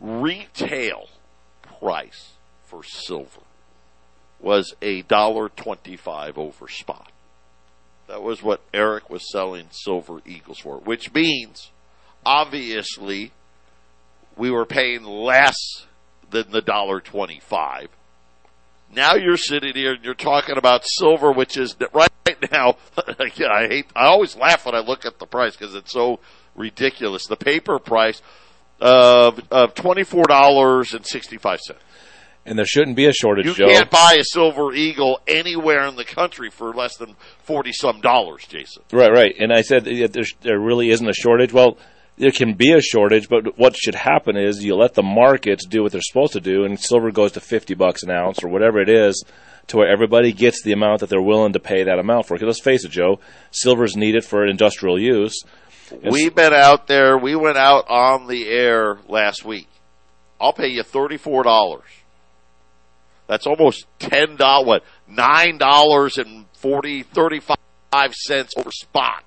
retail 0.00 1.08
price 1.78 2.32
for 2.64 2.82
silver 2.82 3.40
was 4.40 4.74
a 4.80 5.02
dollar 5.02 5.48
twenty-five 5.48 6.38
over 6.38 6.68
spot. 6.68 7.10
That 8.06 8.22
was 8.22 8.42
what 8.42 8.60
Eric 8.72 9.10
was 9.10 9.30
selling 9.30 9.66
silver 9.70 10.20
eagles 10.24 10.58
for, 10.58 10.78
which 10.78 11.12
means 11.12 11.70
obviously 12.24 13.32
we 14.36 14.50
were 14.50 14.64
paying 14.64 15.02
less 15.02 15.86
than 16.30 16.50
the 16.50 16.62
dollar 16.62 17.00
twenty-five. 17.00 17.88
Now 18.94 19.14
you're 19.14 19.36
sitting 19.36 19.74
here 19.74 19.92
and 19.94 20.04
you're 20.04 20.14
talking 20.14 20.56
about 20.56 20.82
silver, 20.84 21.30
which 21.32 21.56
is 21.56 21.76
right 21.92 22.08
now. 22.50 22.76
I 23.08 23.66
hate. 23.68 23.86
I 23.94 24.06
always 24.06 24.36
laugh 24.36 24.64
when 24.66 24.74
I 24.74 24.80
look 24.80 25.04
at 25.04 25.18
the 25.18 25.26
price 25.26 25.56
because 25.56 25.74
it's 25.74 25.92
so 25.92 26.20
ridiculous. 26.56 27.26
The 27.26 27.36
paper 27.36 27.78
price 27.78 28.22
of 28.80 29.40
of 29.50 29.74
twenty 29.74 30.04
four 30.04 30.24
dollars 30.24 30.94
and 30.94 31.04
sixty 31.06 31.36
five 31.36 31.60
cents. 31.60 31.80
And 32.46 32.58
there 32.58 32.64
shouldn't 32.64 32.96
be 32.96 33.04
a 33.04 33.12
shortage, 33.12 33.44
You 33.44 33.52
Joe. 33.52 33.66
can't 33.68 33.90
buy 33.90 34.16
a 34.18 34.24
silver 34.24 34.72
eagle 34.72 35.20
anywhere 35.26 35.86
in 35.86 35.96
the 35.96 36.04
country 36.04 36.48
for 36.48 36.72
less 36.72 36.96
than 36.96 37.14
forty 37.42 37.72
some 37.72 38.00
dollars, 38.00 38.46
Jason. 38.48 38.82
Right, 38.90 39.12
right. 39.12 39.34
And 39.38 39.52
I 39.52 39.60
said 39.60 39.84
there 39.84 40.58
really 40.58 40.88
isn't 40.88 41.06
a 41.06 41.12
shortage. 41.12 41.52
Well, 41.52 41.76
there 42.18 42.30
can 42.30 42.54
be 42.54 42.72
a 42.72 42.80
shortage, 42.80 43.28
but 43.28 43.58
what 43.58 43.76
should 43.76 43.94
happen 43.94 44.36
is 44.36 44.62
you 44.62 44.74
let 44.74 44.94
the 44.94 45.02
markets 45.02 45.66
do 45.66 45.82
what 45.82 45.92
they're 45.92 46.00
supposed 46.02 46.32
to 46.32 46.40
do, 46.40 46.64
and 46.64 46.78
silver 46.78 47.10
goes 47.10 47.32
to 47.32 47.40
50 47.40 47.74
bucks 47.74 48.02
an 48.02 48.10
ounce 48.10 48.42
or 48.42 48.48
whatever 48.48 48.80
it 48.80 48.88
is 48.88 49.24
to 49.68 49.76
where 49.76 49.90
everybody 49.90 50.32
gets 50.32 50.62
the 50.62 50.72
amount 50.72 51.00
that 51.00 51.08
they're 51.08 51.22
willing 51.22 51.52
to 51.52 51.60
pay 51.60 51.84
that 51.84 51.98
amount 51.98 52.26
for. 52.26 52.34
Because 52.34 52.46
let's 52.46 52.60
face 52.60 52.84
it, 52.84 52.90
Joe, 52.90 53.20
silver's 53.50 53.96
needed 53.96 54.24
for 54.24 54.46
industrial 54.46 54.98
use. 54.98 55.42
We've 56.02 56.34
been 56.34 56.52
out 56.52 56.86
there. 56.86 57.16
We 57.16 57.34
went 57.34 57.56
out 57.56 57.88
on 57.88 58.26
the 58.26 58.48
air 58.48 58.98
last 59.08 59.44
week. 59.44 59.68
I'll 60.40 60.52
pay 60.52 60.68
you 60.68 60.82
thirty-four 60.82 61.44
dollars. 61.44 61.88
That's 63.26 63.46
almost 63.46 63.86
ten 63.98 64.36
dollars. 64.36 64.66
What 64.66 64.84
nine 65.08 65.58
dollars 65.58 66.18
and 66.18 66.44
forty 66.52 67.02
thirty-five 67.02 68.14
cents 68.14 68.54
over 68.56 68.70
spot 68.70 69.24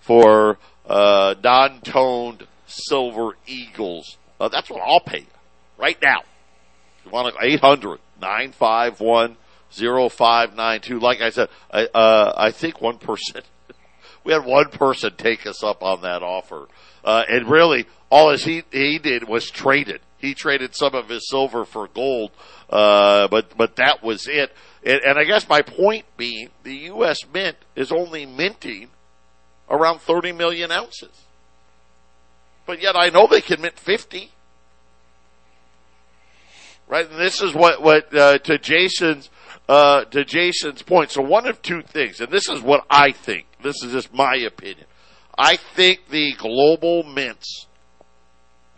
for 0.00 0.58
uh, 0.86 1.34
non-toned 1.42 2.46
silver 2.66 3.36
eagles. 3.46 4.16
Uh, 4.40 4.48
that's 4.48 4.68
what 4.70 4.82
I'll 4.82 5.00
pay 5.00 5.20
you 5.20 5.26
right 5.78 5.98
now. 6.02 6.22
You 7.04 7.10
want 7.10 7.34
to 7.34 7.44
800 7.44 8.00
951 8.20 9.36
0592. 9.70 10.98
Like 10.98 11.20
I 11.20 11.30
said, 11.30 11.48
I, 11.70 11.86
uh, 11.86 12.32
I 12.36 12.50
think 12.50 12.80
one 12.80 12.98
person, 12.98 13.42
we 14.24 14.32
had 14.32 14.44
one 14.44 14.70
person 14.70 15.12
take 15.16 15.46
us 15.46 15.62
up 15.62 15.82
on 15.82 16.02
that 16.02 16.22
offer. 16.22 16.68
Uh, 17.04 17.24
and 17.28 17.50
really, 17.50 17.86
all 18.10 18.36
he, 18.36 18.62
he 18.70 18.98
did 18.98 19.28
was 19.28 19.50
traded. 19.50 20.00
He 20.18 20.34
traded 20.34 20.74
some 20.74 20.94
of 20.94 21.08
his 21.08 21.28
silver 21.28 21.64
for 21.64 21.88
gold, 21.88 22.30
uh, 22.70 23.28
but, 23.28 23.56
but 23.56 23.76
that 23.76 24.02
was 24.02 24.26
it. 24.26 24.52
And, 24.82 25.00
and 25.02 25.18
I 25.18 25.24
guess 25.24 25.48
my 25.48 25.60
point 25.60 26.06
being, 26.16 26.48
the 26.62 26.74
U.S. 26.74 27.18
Mint 27.32 27.56
is 27.76 27.92
only 27.92 28.24
minting 28.24 28.88
around 29.70 30.00
30 30.00 30.32
million 30.32 30.70
ounces. 30.70 31.22
But 32.66 32.80
yet 32.80 32.96
I 32.96 33.10
know 33.10 33.26
they 33.26 33.40
can 33.40 33.60
mint 33.60 33.78
50 33.78 34.30
right? 36.86 37.10
And 37.10 37.18
this 37.18 37.40
is 37.40 37.54
what 37.54 37.82
what 37.82 38.14
uh, 38.14 38.38
to 38.38 38.58
Jason's 38.58 39.30
uh, 39.68 40.04
to 40.06 40.24
Jason's 40.24 40.82
point. 40.82 41.10
So 41.10 41.22
one 41.22 41.46
of 41.46 41.62
two 41.62 41.82
things, 41.82 42.20
and 42.20 42.30
this 42.30 42.48
is 42.48 42.60
what 42.60 42.84
I 42.90 43.12
think. 43.12 43.46
This 43.62 43.82
is 43.82 43.92
just 43.92 44.12
my 44.12 44.36
opinion. 44.36 44.86
I 45.36 45.56
think 45.56 46.08
the 46.10 46.34
global 46.36 47.02
mints. 47.02 47.66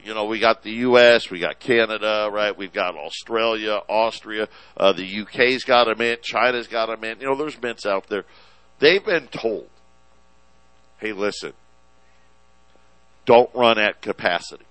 You 0.02 0.14
know, 0.14 0.26
we 0.26 0.38
got 0.38 0.62
the 0.62 0.70
U.S., 0.70 1.32
we 1.32 1.40
got 1.40 1.58
Canada, 1.58 2.30
right? 2.32 2.56
We've 2.56 2.72
got 2.72 2.94
Australia, 2.94 3.80
Austria, 3.88 4.48
uh, 4.76 4.92
the 4.92 5.22
UK's 5.22 5.64
got 5.64 5.90
a 5.90 5.96
mint, 5.96 6.22
China's 6.22 6.68
got 6.68 6.90
a 6.90 6.96
mint. 6.96 7.20
You 7.20 7.26
know, 7.26 7.34
there's 7.34 7.60
mints 7.60 7.84
out 7.84 8.06
there. 8.06 8.24
They've 8.78 9.04
been 9.04 9.26
told, 9.26 9.66
hey, 11.06 11.12
listen, 11.12 11.52
don't 13.24 13.50
run 13.54 13.78
at 13.78 14.02
capacity. 14.02 14.64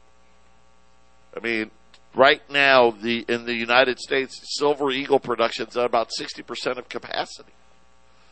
I 1.35 1.39
mean, 1.39 1.71
right 2.13 2.41
now 2.49 2.91
the 2.91 3.25
in 3.27 3.45
the 3.45 3.53
United 3.53 3.99
States 3.99 4.39
silver 4.57 4.91
eagle 4.91 5.19
production's 5.19 5.75
at 5.77 5.85
about 5.85 6.09
60% 6.17 6.77
of 6.77 6.89
capacity. 6.89 7.51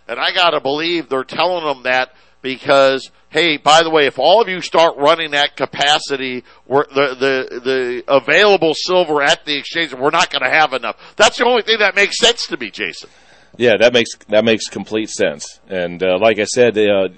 And 0.07 0.19
I 0.19 0.33
got 0.33 0.51
to 0.51 0.59
believe 0.59 1.07
they're 1.07 1.23
telling 1.23 1.65
them 1.65 1.83
that 1.83 2.13
because 2.41 3.09
hey, 3.29 3.57
by 3.57 3.83
the 3.83 3.89
way, 3.89 4.05
if 4.05 4.19
all 4.19 4.41
of 4.41 4.49
you 4.49 4.59
start 4.59 4.97
running 4.97 5.33
at 5.33 5.55
capacity, 5.55 6.43
the 6.67 6.83
the 6.93 7.59
the 7.59 8.03
available 8.07 8.73
silver 8.73 9.21
at 9.21 9.45
the 9.45 9.57
exchange, 9.57 9.93
we're 9.93 10.09
not 10.09 10.29
going 10.29 10.43
to 10.43 10.49
have 10.49 10.73
enough. 10.73 10.97
That's 11.15 11.37
the 11.37 11.45
only 11.45 11.63
thing 11.63 11.79
that 11.79 11.95
makes 11.95 12.17
sense 12.17 12.47
to 12.47 12.57
me, 12.57 12.69
Jason. 12.69 13.09
Yeah, 13.57 13.77
that 13.79 13.93
makes 13.93 14.15
that 14.29 14.43
makes 14.43 14.67
complete 14.67 15.09
sense. 15.09 15.59
And 15.67 16.01
uh, 16.01 16.17
like 16.19 16.39
I 16.39 16.45
said, 16.45 16.77
uh, 16.77 17.09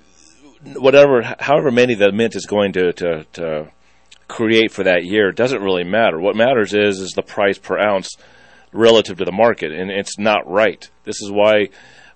whatever, 0.75 1.35
however 1.39 1.71
many 1.71 1.95
the 1.95 2.11
mint 2.11 2.35
is 2.35 2.45
going 2.45 2.73
to 2.73 2.93
to, 2.93 3.23
to 3.33 3.71
create 4.27 4.71
for 4.71 4.83
that 4.83 5.05
year 5.05 5.31
doesn't 5.31 5.61
really 5.61 5.83
matter. 5.83 6.19
What 6.19 6.35
matters 6.35 6.73
is 6.73 6.99
is 6.99 7.11
the 7.11 7.21
price 7.21 7.57
per 7.57 7.79
ounce 7.79 8.15
relative 8.71 9.17
to 9.17 9.25
the 9.25 9.31
market, 9.31 9.71
and 9.71 9.91
it's 9.91 10.17
not 10.17 10.49
right. 10.49 10.89
This 11.03 11.21
is 11.21 11.31
why 11.31 11.69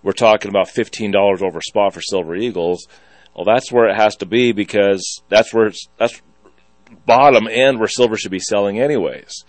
we're 0.03 0.11
talking 0.13 0.49
about 0.49 0.69
fifteen 0.69 1.11
dollars 1.11 1.41
over 1.41 1.61
spot 1.61 1.93
for 1.93 2.01
Silver 2.01 2.35
Eagles. 2.35 2.87
Well, 3.35 3.45
that's 3.45 3.71
where 3.71 3.87
it 3.87 3.95
has 3.95 4.15
to 4.17 4.25
be 4.25 4.51
because 4.51 5.21
that's 5.29 5.53
where 5.53 5.71
that's 5.97 6.21
bottom 7.05 7.47
end 7.49 7.79
where 7.79 7.87
silver 7.87 8.17
should 8.17 8.31
be 8.31 8.39
selling 8.39 8.79
anyways. 8.79 9.45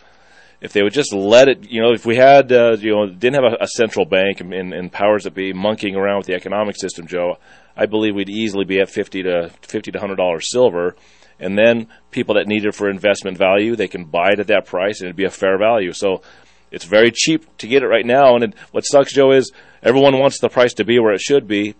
If 0.61 0.75
they 0.75 0.83
would 0.83 0.93
just 0.93 1.15
let 1.15 1.49
it, 1.49 1.71
you 1.71 1.81
know, 1.81 1.93
if 1.93 2.05
we 2.05 2.17
had, 2.17 2.53
uh, 2.53 2.77
you 2.79 2.91
know, 2.95 3.09
didn't 3.09 3.43
have 3.43 3.53
a, 3.53 3.65
a 3.65 3.67
central 3.67 4.05
bank 4.05 4.41
and, 4.41 4.53
and, 4.53 4.93
powers 4.93 5.25
that 5.25 5.35
be 5.35 5.55
monkeying 5.55 5.97
around 5.97 6.19
with 6.19 6.27
the 6.27 6.35
economic 6.35 6.77
system, 6.77 7.07
Joe, 7.07 7.39
I 7.77 7.87
believe 7.87 8.15
we'd 8.15 8.29
easily 8.29 8.65
be 8.65 8.81
at 8.81 8.91
fifty 8.91 9.23
to 9.23 9.51
fifty 9.63 9.91
to 9.93 9.99
hundred 9.99 10.17
dollars 10.17 10.51
silver 10.51 10.97
and 11.41 11.59
then 11.59 11.89
people 12.11 12.35
that 12.35 12.47
need 12.47 12.65
it 12.67 12.75
for 12.75 12.89
investment 12.89 13.39
value, 13.39 13.75
they 13.75 13.89
can 13.89 14.05
buy 14.05 14.31
it 14.33 14.41
at 14.41 14.49
that 14.49 14.67
price 14.67 15.01
and 15.01 15.07
it'd 15.07 15.17
be 15.17 15.25
a 15.25 15.31
fair 15.31 15.59
value. 15.59 15.93
So 15.93 16.23
it's 16.71 16.85
very 16.85 17.11
cheap 17.11 17.57
to 17.59 17.67
get 17.67 17.83
it 17.83 17.89
right 17.89 18.05
now. 18.05 18.35
And 18.35 18.45
it, 18.45 18.55
what 18.71 18.83
sucks, 18.83 19.15
Joe, 19.15 19.33
is 19.33 19.51
everyone 19.83 20.19
wants 20.19 20.39
the 20.39 20.51
price 20.51 20.75
to 20.75 20.85
be 20.85 20.99
where 20.99 21.15
it 21.15 21.21
should 21.21 21.49
be. 21.49 21.75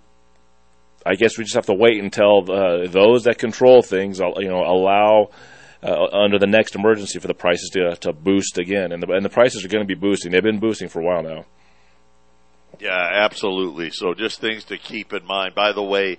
I 1.05 1.15
guess 1.15 1.37
we 1.37 1.45
just 1.45 1.55
have 1.55 1.67
to 1.67 1.75
wait 1.75 2.03
until 2.03 2.51
uh, 2.51 2.87
those 2.89 3.25
that 3.25 3.39
control 3.39 3.83
things, 3.83 4.19
you 4.19 4.49
know, 4.49 4.63
allow 4.63 5.31
uh, 5.83 6.07
under 6.13 6.39
the 6.39 6.47
next 6.47 6.75
emergency 6.75 7.19
for 7.19 7.27
the 7.27 7.35
prices 7.35 7.71
to 7.71 7.97
to 7.97 8.13
boost 8.13 8.59
again, 8.59 8.93
and 8.93 9.03
the 9.03 9.11
and 9.11 9.25
the 9.25 9.31
prices 9.31 9.65
are 9.65 9.69
going 9.69 9.83
to 9.83 9.89
be 9.89 9.99
boosting. 9.99 10.31
They've 10.31 10.43
been 10.43 10.61
boosting 10.61 10.89
for 10.89 11.01
a 11.01 11.03
while 11.03 11.23
now. 11.23 11.47
Yeah, 12.81 13.11
absolutely. 13.13 13.91
So 13.91 14.15
just 14.15 14.41
things 14.41 14.65
to 14.65 14.79
keep 14.79 15.13
in 15.13 15.27
mind. 15.27 15.55
By 15.55 15.73
the 15.73 15.83
way, 15.83 16.19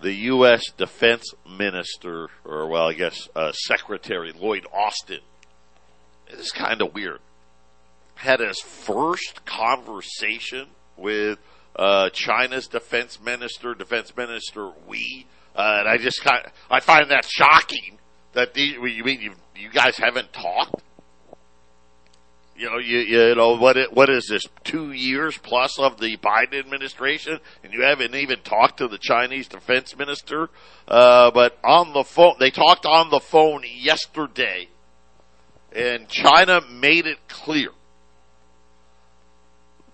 the 0.00 0.12
U.S. 0.12 0.70
Defense 0.76 1.32
Minister, 1.48 2.28
or 2.44 2.68
well, 2.68 2.88
I 2.88 2.92
guess 2.92 3.28
uh, 3.34 3.52
Secretary 3.52 4.32
Lloyd 4.32 4.66
Austin, 4.72 5.20
is 6.28 6.50
kind 6.50 6.82
of 6.82 6.94
weird, 6.94 7.20
had 8.16 8.40
his 8.40 8.60
first 8.60 9.44
conversation 9.46 10.66
with 10.96 11.38
uh, 11.76 12.10
China's 12.10 12.66
Defense 12.66 13.18
Minister, 13.20 13.74
Defense 13.74 14.14
Minister 14.16 14.70
Wei, 14.86 15.26
uh, 15.56 15.76
and 15.80 15.88
I 15.88 15.96
just 15.96 16.22
kind 16.22 16.44
I 16.70 16.80
find 16.80 17.10
that 17.10 17.24
shocking 17.24 17.98
that 18.34 18.54
these, 18.54 18.74
you 18.74 19.04
mean 19.04 19.20
you 19.20 19.32
you 19.56 19.70
guys 19.70 19.96
haven't 19.96 20.32
talked? 20.32 20.82
You 22.56 22.70
know, 22.70 22.78
you, 22.78 22.98
you 22.98 23.34
know 23.34 23.56
what? 23.56 23.76
It, 23.76 23.92
what 23.92 24.08
is 24.08 24.28
this? 24.28 24.44
Two 24.62 24.92
years 24.92 25.36
plus 25.36 25.78
of 25.78 25.98
the 25.98 26.16
Biden 26.18 26.58
administration, 26.58 27.40
and 27.62 27.72
you 27.72 27.82
haven't 27.82 28.14
even 28.14 28.40
talked 28.40 28.78
to 28.78 28.88
the 28.88 28.98
Chinese 28.98 29.48
defense 29.48 29.96
minister. 29.96 30.50
Uh, 30.86 31.30
but 31.32 31.58
on 31.64 31.92
the 31.92 32.04
phone, 32.04 32.34
they 32.38 32.50
talked 32.50 32.86
on 32.86 33.10
the 33.10 33.20
phone 33.20 33.64
yesterday, 33.76 34.68
and 35.74 36.08
China 36.08 36.60
made 36.70 37.06
it 37.06 37.18
clear 37.28 37.70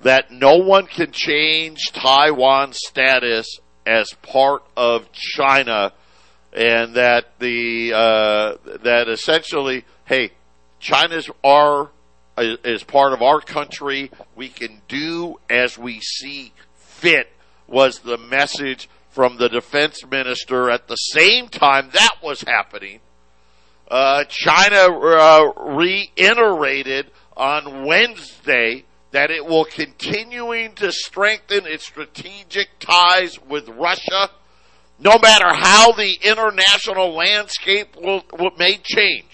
that 0.02 0.30
no 0.30 0.56
one 0.56 0.86
can 0.86 1.12
change 1.12 1.92
Taiwan's 1.92 2.78
status 2.86 3.58
as 3.86 4.10
part 4.22 4.62
of 4.76 5.10
China, 5.12 5.92
and 6.52 6.94
that 6.94 7.38
the 7.38 7.92
uh, 7.94 8.78
that 8.82 9.08
essentially, 9.08 9.84
hey, 10.04 10.32
China's 10.78 11.30
our 11.42 11.90
as 12.40 12.82
part 12.82 13.12
of 13.12 13.22
our 13.22 13.40
country. 13.40 14.10
We 14.34 14.48
can 14.48 14.80
do 14.88 15.38
as 15.48 15.78
we 15.78 16.00
see 16.00 16.52
fit 16.74 17.30
was 17.66 18.00
the 18.00 18.18
message 18.18 18.88
from 19.10 19.36
the 19.36 19.48
defense 19.48 20.04
minister 20.08 20.70
at 20.70 20.88
the 20.88 20.96
same 20.96 21.48
time 21.48 21.90
that 21.92 22.16
was 22.22 22.42
happening. 22.42 23.00
Uh, 23.90 24.24
China 24.24 24.76
uh, 24.76 25.52
reiterated 25.56 27.10
on 27.36 27.84
Wednesday 27.86 28.84
that 29.10 29.30
it 29.30 29.44
will 29.44 29.64
continuing 29.64 30.72
to 30.74 30.92
strengthen 30.92 31.66
its 31.66 31.86
strategic 31.86 32.68
ties 32.78 33.40
with 33.48 33.68
Russia, 33.70 34.30
no 35.00 35.18
matter 35.18 35.52
how 35.52 35.90
the 35.92 36.16
international 36.22 37.12
landscape 37.12 37.96
will, 37.96 38.22
will 38.38 38.52
may 38.56 38.78
change. 38.82 39.29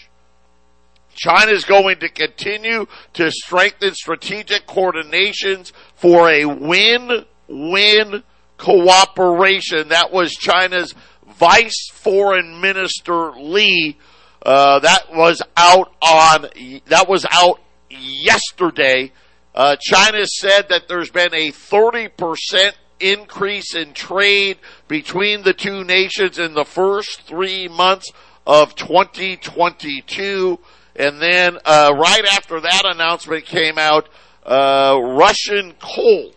China 1.17 1.51
is 1.51 1.65
going 1.65 1.99
to 2.01 2.09
continue 2.09 2.87
to 3.15 3.31
strengthen 3.31 3.95
strategic 3.95 4.67
coordinations 4.67 5.73
for 5.95 6.29
a 6.29 6.45
win-win 6.45 8.23
cooperation. 8.59 9.89
That 9.89 10.13
was 10.13 10.33
China's 10.33 10.95
Vice 11.39 11.89
Foreign 11.93 12.61
Minister 12.61 13.33
Li. 13.33 13.99
Uh, 14.45 14.79
that 14.81 15.13
was 15.13 15.43
out 15.57 15.93
on 16.01 16.49
that 16.87 17.09
was 17.09 17.27
out 17.31 17.61
yesterday. 17.91 19.11
Uh, 19.55 19.77
China 19.81 20.27
said 20.27 20.69
that 20.69 20.87
there's 20.87 21.11
been 21.11 21.35
a 21.35 21.51
30% 21.51 22.73
increase 23.01 23.75
in 23.75 23.93
trade 23.95 24.59
between 24.87 25.43
the 25.43 25.55
two 25.55 25.83
nations 25.83 26.39
in 26.39 26.55
the 26.55 26.65
first 26.65 27.23
three 27.23 27.67
months 27.69 28.13
of 28.47 28.75
2022. 28.75 30.59
And 30.99 31.21
then 31.21 31.59
uh, 31.65 31.93
right 31.95 32.25
after 32.25 32.61
that 32.61 32.83
announcement 32.87 33.45
came 33.45 33.79
out, 33.79 34.09
uh, 34.45 34.99
Russian 35.01 35.75
coal 35.79 36.33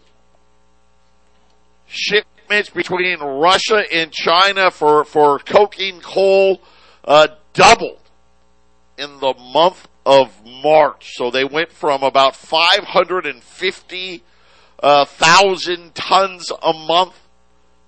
shipments 1.87 2.69
between 2.69 3.19
Russia 3.19 3.83
and 3.91 4.11
China 4.11 4.69
for, 4.69 5.05
for 5.05 5.39
coking 5.39 6.01
coal 6.01 6.61
uh, 7.05 7.27
doubled 7.53 7.99
in 8.97 9.19
the 9.19 9.33
month 9.53 9.87
of 10.05 10.45
March. 10.45 11.15
So 11.15 11.31
they 11.31 11.45
went 11.45 11.71
from 11.71 12.03
about 12.03 12.35
550,000 12.35 14.21
uh, 14.81 15.05
tons 15.93 16.51
a 16.61 16.73
month 16.73 17.15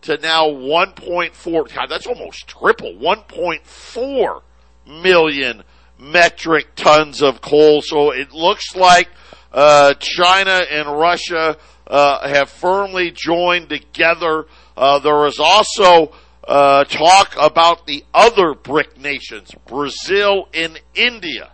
to 0.04 0.18
now 0.18 0.48
1.4. 0.48 1.76
God, 1.76 1.88
that's 1.90 2.08
almost 2.08 2.48
triple. 2.48 2.94
1.4 2.94 4.42
million 4.88 5.64
metric 6.02 6.76
tons 6.76 7.22
of 7.22 7.42
coal. 7.42 7.82
So 7.82 8.12
it 8.12 8.34
looks 8.34 8.76
like 8.76 9.08
uh, 9.54 9.94
China 9.96 10.66
and 10.70 10.88
Russia 10.88 11.58
uh, 11.88 12.28
have 12.28 12.50
firmly 12.50 13.12
joined 13.12 13.70
together. 13.70 14.46
Uh, 14.76 15.00
there 15.00 15.28
is 15.28 15.40
also 15.40 16.12
uh, 16.48 16.84
talk 16.86 17.36
about 17.40 17.86
the 17.86 18.04
other 18.14 18.54
BRIC 18.54 18.98
nations, 18.98 19.52
Brazil 19.68 20.50
and 20.54 20.82
India, 20.96 21.52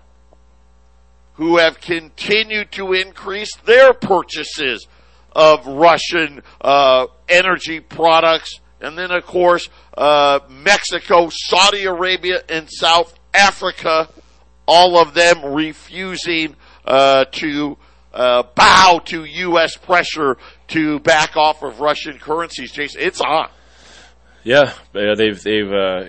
who 1.34 1.58
have 1.58 1.82
continued 1.82 2.72
to 2.72 2.94
increase 2.94 3.54
their 3.66 3.94
purchases 3.94 4.88
of 5.34 5.68
Russian 5.68 6.42
uh, 6.62 7.08
energy 7.28 7.80
products. 7.80 8.60
And 8.80 8.98
then, 8.98 9.12
of 9.12 9.26
course, 9.26 9.70
uh, 9.98 10.40
Mexico, 10.50 11.30
Saudi 11.32 11.86
Arabia, 11.86 12.42
and 12.48 12.70
South 12.72 13.18
Africa, 13.34 14.08
all 14.68 14.98
of 14.98 15.14
them 15.14 15.46
refusing 15.46 16.56
uh, 16.86 17.26
to 17.32 17.78
uh, 18.14 18.44
bow 18.56 19.02
to 19.06 19.26
U.S. 19.26 19.78
pressure 19.78 20.38
to 20.70 21.00
back 21.00 21.36
off 21.36 21.64
of 21.64 21.80
Russian 21.80 22.20
currencies. 22.20 22.72
Jason, 22.72 23.02
it's 23.02 23.22
on. 23.22 23.50
Yeah, 24.44 24.74
they've 24.94 25.42
they've 25.42 25.72
uh, 25.72 26.06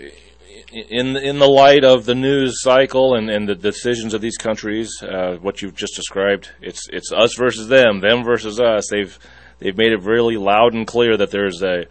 in 0.73 1.17
in 1.17 1.38
the 1.38 1.49
light 1.49 1.85
of 1.85 2.05
the 2.05 2.15
news 2.15 2.62
cycle 2.62 3.15
and, 3.15 3.31
and 3.31 3.49
the 3.49 3.55
decisions 3.55 4.15
of 4.15 4.21
these 4.21 4.37
countries, 4.37 4.91
uh, 5.03 5.37
what 5.37 5.62
you've 5.62 5.75
just 5.75 5.97
described, 5.97 6.50
it's 6.61 6.88
it's 6.93 7.12
us 7.12 7.35
versus 7.35 7.69
them, 7.69 8.00
them 8.00 8.25
versus 8.25 8.61
us. 8.61 8.88
They've 8.91 9.19
they've 9.59 9.77
made 9.77 9.93
it 9.93 10.03
really 10.03 10.37
loud 10.37 10.75
and 10.75 10.87
clear 10.87 11.17
that 11.17 11.31
there's 11.31 11.62
a 11.62 11.87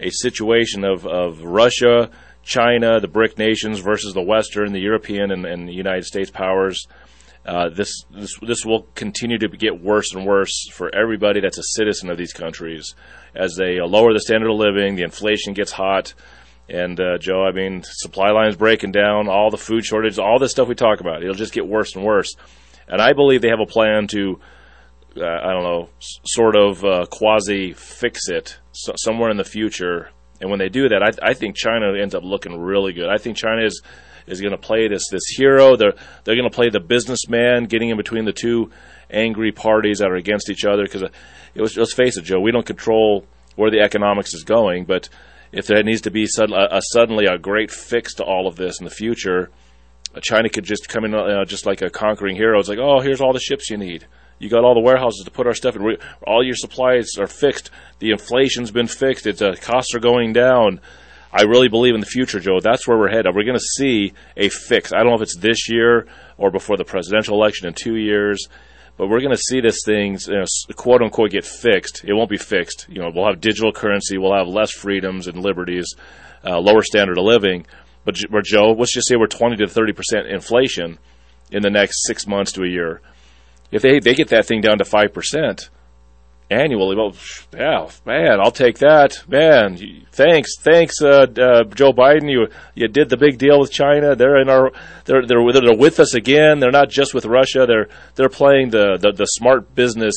a 0.00 0.10
situation 0.10 0.84
of, 0.84 1.06
of 1.06 1.42
Russia, 1.42 2.10
China, 2.42 3.00
the 3.00 3.08
BRIC 3.08 3.38
nations 3.38 3.78
versus 3.80 4.14
the 4.14 4.22
Western, 4.22 4.72
the 4.72 4.80
European, 4.80 5.30
and, 5.30 5.44
and 5.46 5.68
the 5.68 5.72
United 5.74 6.04
States 6.04 6.30
powers. 6.30 6.86
Uh, 7.44 7.68
this, 7.70 8.04
this 8.10 8.38
this 8.40 8.64
will 8.64 8.82
continue 8.94 9.36
to 9.36 9.48
get 9.48 9.82
worse 9.82 10.14
and 10.14 10.24
worse 10.24 10.68
for 10.72 10.94
everybody 10.94 11.40
that's 11.40 11.58
a 11.58 11.62
citizen 11.74 12.08
of 12.08 12.16
these 12.16 12.32
countries 12.32 12.94
as 13.34 13.56
they 13.56 13.80
uh, 13.80 13.86
lower 13.86 14.12
the 14.12 14.20
standard 14.20 14.48
of 14.50 14.56
living, 14.56 14.94
the 14.94 15.02
inflation 15.02 15.52
gets 15.52 15.72
hot, 15.72 16.14
and 16.68 17.00
uh, 17.00 17.18
Joe, 17.18 17.44
I 17.44 17.50
mean, 17.52 17.82
supply 17.84 18.30
lines 18.30 18.56
breaking 18.56 18.92
down, 18.92 19.28
all 19.28 19.50
the 19.50 19.56
food 19.56 19.84
shortage, 19.84 20.18
all 20.18 20.38
this 20.38 20.52
stuff 20.52 20.68
we 20.68 20.74
talk 20.76 21.00
about, 21.00 21.22
it'll 21.22 21.34
just 21.34 21.52
get 21.52 21.66
worse 21.66 21.96
and 21.96 22.04
worse. 22.04 22.32
And 22.86 23.00
I 23.00 23.12
believe 23.12 23.42
they 23.42 23.48
have 23.48 23.60
a 23.60 23.66
plan 23.66 24.06
to, 24.08 24.38
uh, 25.16 25.24
I 25.24 25.52
don't 25.52 25.64
know, 25.64 25.88
s- 26.00 26.20
sort 26.26 26.54
of 26.54 26.84
uh, 26.84 27.06
quasi 27.10 27.72
fix 27.72 28.28
it 28.28 28.58
so- 28.72 28.94
somewhere 28.96 29.30
in 29.30 29.36
the 29.36 29.44
future. 29.44 30.10
And 30.42 30.50
when 30.50 30.58
they 30.58 30.68
do 30.68 30.88
that, 30.88 31.02
I, 31.02 31.30
I 31.30 31.34
think 31.34 31.56
China 31.56 31.96
ends 31.96 32.16
up 32.16 32.24
looking 32.24 32.60
really 32.60 32.92
good. 32.92 33.08
I 33.08 33.16
think 33.16 33.36
China 33.36 33.64
is 33.64 33.80
is 34.26 34.40
going 34.40 34.50
to 34.50 34.58
play 34.58 34.88
this 34.88 35.08
this 35.10 35.22
hero. 35.36 35.76
They're 35.76 35.94
they're 36.24 36.34
going 36.34 36.50
to 36.50 36.54
play 36.54 36.68
the 36.68 36.80
businessman, 36.80 37.66
getting 37.66 37.90
in 37.90 37.96
between 37.96 38.24
the 38.24 38.32
two 38.32 38.70
angry 39.08 39.52
parties 39.52 39.98
that 39.98 40.10
are 40.10 40.16
against 40.16 40.50
each 40.50 40.64
other. 40.64 40.82
Because 40.82 41.04
uh, 41.04 41.08
let's 41.54 41.94
face 41.94 42.16
it, 42.16 42.24
Joe, 42.24 42.40
we 42.40 42.50
don't 42.50 42.66
control 42.66 43.24
where 43.54 43.70
the 43.70 43.80
economics 43.80 44.34
is 44.34 44.42
going, 44.42 44.84
but 44.84 45.08
if 45.52 45.66
there 45.66 45.82
needs 45.84 46.00
to 46.02 46.10
be 46.10 46.26
a, 46.38 46.76
a 46.76 46.80
suddenly 46.92 47.26
a 47.26 47.38
great 47.38 47.70
fix 47.70 48.14
to 48.14 48.24
all 48.24 48.48
of 48.48 48.56
this 48.56 48.80
in 48.80 48.84
the 48.84 48.90
future, 48.90 49.50
uh, 50.14 50.20
China 50.22 50.48
could 50.48 50.64
just 50.64 50.88
come 50.88 51.04
in 51.04 51.14
uh, 51.14 51.44
just 51.44 51.66
like 51.66 51.82
a 51.82 51.90
conquering 51.90 52.34
hero. 52.34 52.58
It's 52.58 52.68
like, 52.68 52.78
oh, 52.80 53.00
here's 53.00 53.20
all 53.20 53.32
the 53.32 53.38
ships 53.38 53.70
you 53.70 53.76
need. 53.76 54.06
You 54.42 54.48
got 54.48 54.64
all 54.64 54.74
the 54.74 54.80
warehouses 54.80 55.22
to 55.24 55.30
put 55.30 55.46
our 55.46 55.54
stuff 55.54 55.76
in. 55.76 55.84
We, 55.84 55.98
all 56.26 56.44
your 56.44 56.56
supplies 56.56 57.12
are 57.16 57.28
fixed. 57.28 57.70
The 58.00 58.10
inflation's 58.10 58.72
been 58.72 58.88
fixed. 58.88 59.24
It's 59.24 59.40
uh, 59.40 59.54
costs 59.60 59.94
are 59.94 60.00
going 60.00 60.32
down. 60.32 60.80
I 61.32 61.42
really 61.42 61.68
believe 61.68 61.94
in 61.94 62.00
the 62.00 62.06
future, 62.06 62.40
Joe. 62.40 62.58
That's 62.60 62.88
where 62.88 62.98
we're 62.98 63.08
headed. 63.08 63.36
We're 63.36 63.44
going 63.44 63.56
to 63.56 63.60
see 63.60 64.14
a 64.36 64.48
fix. 64.48 64.92
I 64.92 64.98
don't 64.98 65.10
know 65.10 65.14
if 65.14 65.22
it's 65.22 65.36
this 65.36 65.70
year 65.70 66.08
or 66.38 66.50
before 66.50 66.76
the 66.76 66.84
presidential 66.84 67.36
election 67.36 67.68
in 67.68 67.74
two 67.74 67.94
years, 67.94 68.48
but 68.96 69.06
we're 69.06 69.20
going 69.20 69.30
to 69.30 69.40
see 69.40 69.60
this 69.60 69.78
thing, 69.86 70.18
you 70.26 70.34
know, 70.34 70.44
quote 70.74 71.02
unquote, 71.02 71.30
get 71.30 71.46
fixed. 71.46 72.04
It 72.04 72.12
won't 72.12 72.28
be 72.28 72.36
fixed. 72.36 72.88
You 72.88 73.00
know, 73.00 73.12
we'll 73.14 73.28
have 73.28 73.40
digital 73.40 73.72
currency. 73.72 74.18
We'll 74.18 74.36
have 74.36 74.48
less 74.48 74.72
freedoms 74.72 75.28
and 75.28 75.38
liberties, 75.38 75.94
uh, 76.44 76.58
lower 76.58 76.82
standard 76.82 77.16
of 77.16 77.24
living. 77.24 77.64
But 78.04 78.18
we're 78.28 78.42
Joe, 78.42 78.74
let's 78.76 78.92
just 78.92 79.06
say 79.06 79.14
we're 79.14 79.28
20 79.28 79.54
to 79.58 79.68
30 79.68 79.92
percent 79.92 80.26
inflation 80.26 80.98
in 81.52 81.62
the 81.62 81.70
next 81.70 82.04
six 82.08 82.26
months 82.26 82.50
to 82.52 82.64
a 82.64 82.68
year. 82.68 83.00
If 83.72 83.82
they 83.82 83.98
they 83.98 84.14
get 84.14 84.28
that 84.28 84.46
thing 84.46 84.60
down 84.60 84.78
to 84.78 84.84
five 84.84 85.12
percent 85.12 85.70
annually. 86.52 86.96
Well, 86.96 87.14
yeah, 87.52 87.88
man, 88.04 88.40
I'll 88.40 88.52
take 88.52 88.78
that. 88.78 89.22
Man, 89.26 89.78
thanks, 90.12 90.58
thanks, 90.60 91.00
uh, 91.00 91.26
uh, 91.38 91.64
Joe 91.64 91.92
Biden. 91.92 92.30
You 92.30 92.48
you 92.74 92.88
did 92.88 93.08
the 93.08 93.16
big 93.16 93.38
deal 93.38 93.58
with 93.58 93.72
China. 93.72 94.14
They're 94.14 94.40
in 94.40 94.48
our 94.48 94.72
they're 95.04 95.26
they're 95.26 95.42
with, 95.42 95.56
they're 95.56 95.76
with 95.76 95.98
us 96.00 96.14
again. 96.14 96.60
They're 96.60 96.70
not 96.70 96.90
just 96.90 97.14
with 97.14 97.24
Russia. 97.24 97.66
They're 97.66 97.88
they're 98.14 98.28
playing 98.28 98.70
the 98.70 98.98
the, 99.00 99.12
the 99.12 99.26
smart 99.26 99.74
business. 99.74 100.14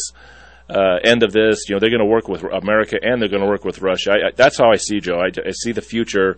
Uh, 0.67 0.97
end 1.03 1.21
of 1.21 1.31
this, 1.31 1.69
you 1.69 1.75
know, 1.75 1.79
they're 1.79 1.91
going 1.91 1.99
to 1.99 2.05
work 2.07 2.27
with 2.27 2.41
America 2.41 2.97
and 2.99 3.21
they're 3.21 3.29
going 3.29 3.43
to 3.43 3.47
work 3.47 3.63
with 3.63 3.83
Russia. 3.83 4.13
I, 4.13 4.15
I, 4.15 4.31
that's 4.35 4.57
how 4.57 4.71
I 4.71 4.77
see 4.77 4.99
Joe. 4.99 5.19
I, 5.19 5.27
I 5.27 5.51
see 5.51 5.73
the 5.73 5.83
future, 5.83 6.37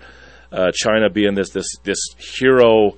uh, 0.51 0.69
China 0.73 1.09
being 1.09 1.33
this 1.33 1.51
this 1.51 1.77
this 1.83 1.97
hero 2.37 2.97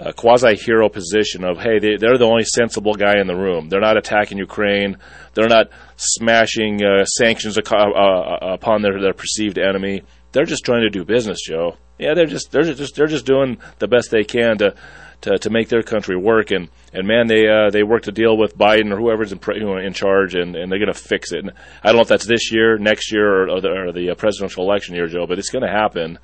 a 0.00 0.12
quasi 0.12 0.56
hero 0.56 0.88
position 0.88 1.44
of 1.44 1.58
hey 1.58 1.78
they, 1.78 1.96
they're 1.96 2.18
the 2.18 2.24
only 2.26 2.44
sensible 2.44 2.94
guy 2.94 3.20
in 3.20 3.26
the 3.26 3.36
room. 3.36 3.68
They're 3.68 3.80
not 3.80 3.96
attacking 3.96 4.38
Ukraine. 4.38 4.96
They're 5.34 5.48
not 5.48 5.68
smashing 5.96 6.82
uh, 6.82 7.04
sanctions 7.04 7.58
uh, 7.58 7.62
uh, 7.74 8.38
upon 8.54 8.82
their, 8.82 9.00
their 9.00 9.12
perceived 9.12 9.58
enemy. 9.58 10.02
They're 10.32 10.44
just 10.44 10.64
trying 10.64 10.82
to 10.82 10.90
do 10.90 11.04
business, 11.04 11.40
Joe. 11.44 11.76
Yeah, 11.98 12.14
they're 12.14 12.26
just 12.26 12.50
they're 12.50 12.62
just 12.62 12.96
they're 12.96 13.06
just 13.06 13.26
doing 13.26 13.58
the 13.78 13.88
best 13.88 14.10
they 14.10 14.24
can 14.24 14.58
to 14.58 14.74
to, 15.22 15.38
to 15.38 15.50
make 15.50 15.68
their 15.68 15.82
country 15.82 16.16
work. 16.16 16.50
And, 16.50 16.68
and 16.92 17.06
man, 17.06 17.26
they 17.26 17.46
uh, 17.46 17.70
they 17.70 17.82
work 17.82 18.04
to 18.04 18.12
deal 18.12 18.36
with 18.36 18.56
Biden 18.56 18.92
or 18.92 18.96
whoever's 18.98 19.32
in, 19.32 19.40
you 19.54 19.64
know, 19.64 19.76
in 19.76 19.92
charge, 19.92 20.34
and, 20.34 20.56
and 20.56 20.70
they're 20.70 20.78
going 20.78 20.92
to 20.92 20.98
fix 20.98 21.32
it. 21.32 21.40
And 21.40 21.52
I 21.82 21.88
don't 21.88 21.96
know 21.96 22.02
if 22.02 22.08
that's 22.08 22.26
this 22.26 22.52
year, 22.52 22.78
next 22.78 23.12
year, 23.12 23.26
or, 23.26 23.50
or 23.50 23.60
the, 23.60 23.68
or 23.68 23.92
the 23.92 24.10
uh, 24.10 24.14
presidential 24.14 24.64
election 24.64 24.94
year, 24.94 25.08
Joe, 25.08 25.26
but 25.26 25.38
it's 25.38 25.50
going 25.50 25.64
to 25.64 25.70
happen 25.70 26.18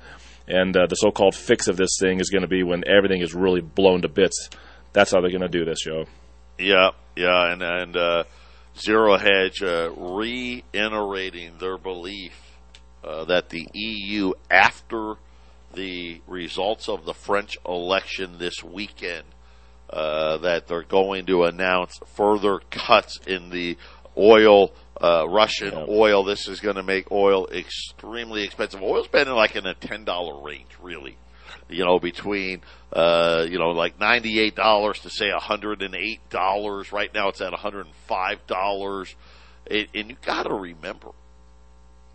and 0.47 0.75
uh, 0.75 0.87
the 0.87 0.95
so-called 0.95 1.35
fix 1.35 1.67
of 1.67 1.77
this 1.77 1.97
thing 1.99 2.19
is 2.19 2.29
going 2.29 2.41
to 2.41 2.47
be 2.47 2.63
when 2.63 2.83
everything 2.87 3.21
is 3.21 3.33
really 3.33 3.61
blown 3.61 4.01
to 4.01 4.07
bits. 4.07 4.49
That's 4.93 5.11
how 5.11 5.21
they're 5.21 5.29
going 5.29 5.41
to 5.41 5.49
do 5.49 5.65
this, 5.65 5.79
Joe. 5.81 6.05
Yeah, 6.57 6.91
yeah, 7.15 7.51
and 7.51 7.61
and 7.61 7.97
uh, 7.97 8.23
Zero 8.79 9.17
Hedge 9.17 9.61
uh, 9.61 9.91
reiterating 9.91 11.57
their 11.59 11.77
belief 11.77 12.33
uh, 13.03 13.25
that 13.25 13.49
the 13.49 13.67
EU, 13.73 14.33
after 14.49 15.15
the 15.73 16.21
results 16.27 16.89
of 16.89 17.05
the 17.05 17.13
French 17.13 17.57
election 17.67 18.37
this 18.37 18.63
weekend, 18.63 19.23
uh, 19.89 20.37
that 20.37 20.67
they're 20.67 20.83
going 20.83 21.25
to 21.27 21.43
announce 21.43 21.99
further 22.15 22.59
cuts 22.71 23.19
in 23.25 23.49
the 23.49 23.77
oil 24.17 24.73
uh, 25.01 25.27
Russian 25.29 25.73
yep. 25.73 25.87
oil. 25.89 26.23
This 26.23 26.47
is 26.47 26.59
going 26.59 26.75
to 26.75 26.83
make 26.83 27.11
oil 27.11 27.47
extremely 27.47 28.43
expensive. 28.43 28.81
Oil's 28.81 29.07
been 29.07 29.27
in 29.27 29.35
like 29.35 29.55
in 29.55 29.65
a 29.65 29.73
ten 29.73 30.03
dollar 30.05 30.41
range, 30.43 30.69
really. 30.81 31.17
You 31.69 31.85
know, 31.85 31.99
between 31.99 32.61
uh, 32.93 33.45
you 33.49 33.59
know 33.59 33.69
like 33.71 33.99
ninety 33.99 34.39
eight 34.39 34.55
dollars 34.55 34.99
to 34.99 35.09
say 35.09 35.29
hundred 35.31 35.81
and 35.81 35.95
eight 35.95 36.21
dollars. 36.29 36.91
Right 36.91 37.13
now, 37.13 37.29
it's 37.29 37.41
at 37.41 37.51
one 37.51 37.59
hundred 37.59 37.87
and 37.87 37.95
five 38.07 38.45
dollars. 38.47 39.15
And 39.69 39.87
you 39.93 40.15
got 40.25 40.43
to 40.43 40.53
remember, 40.53 41.09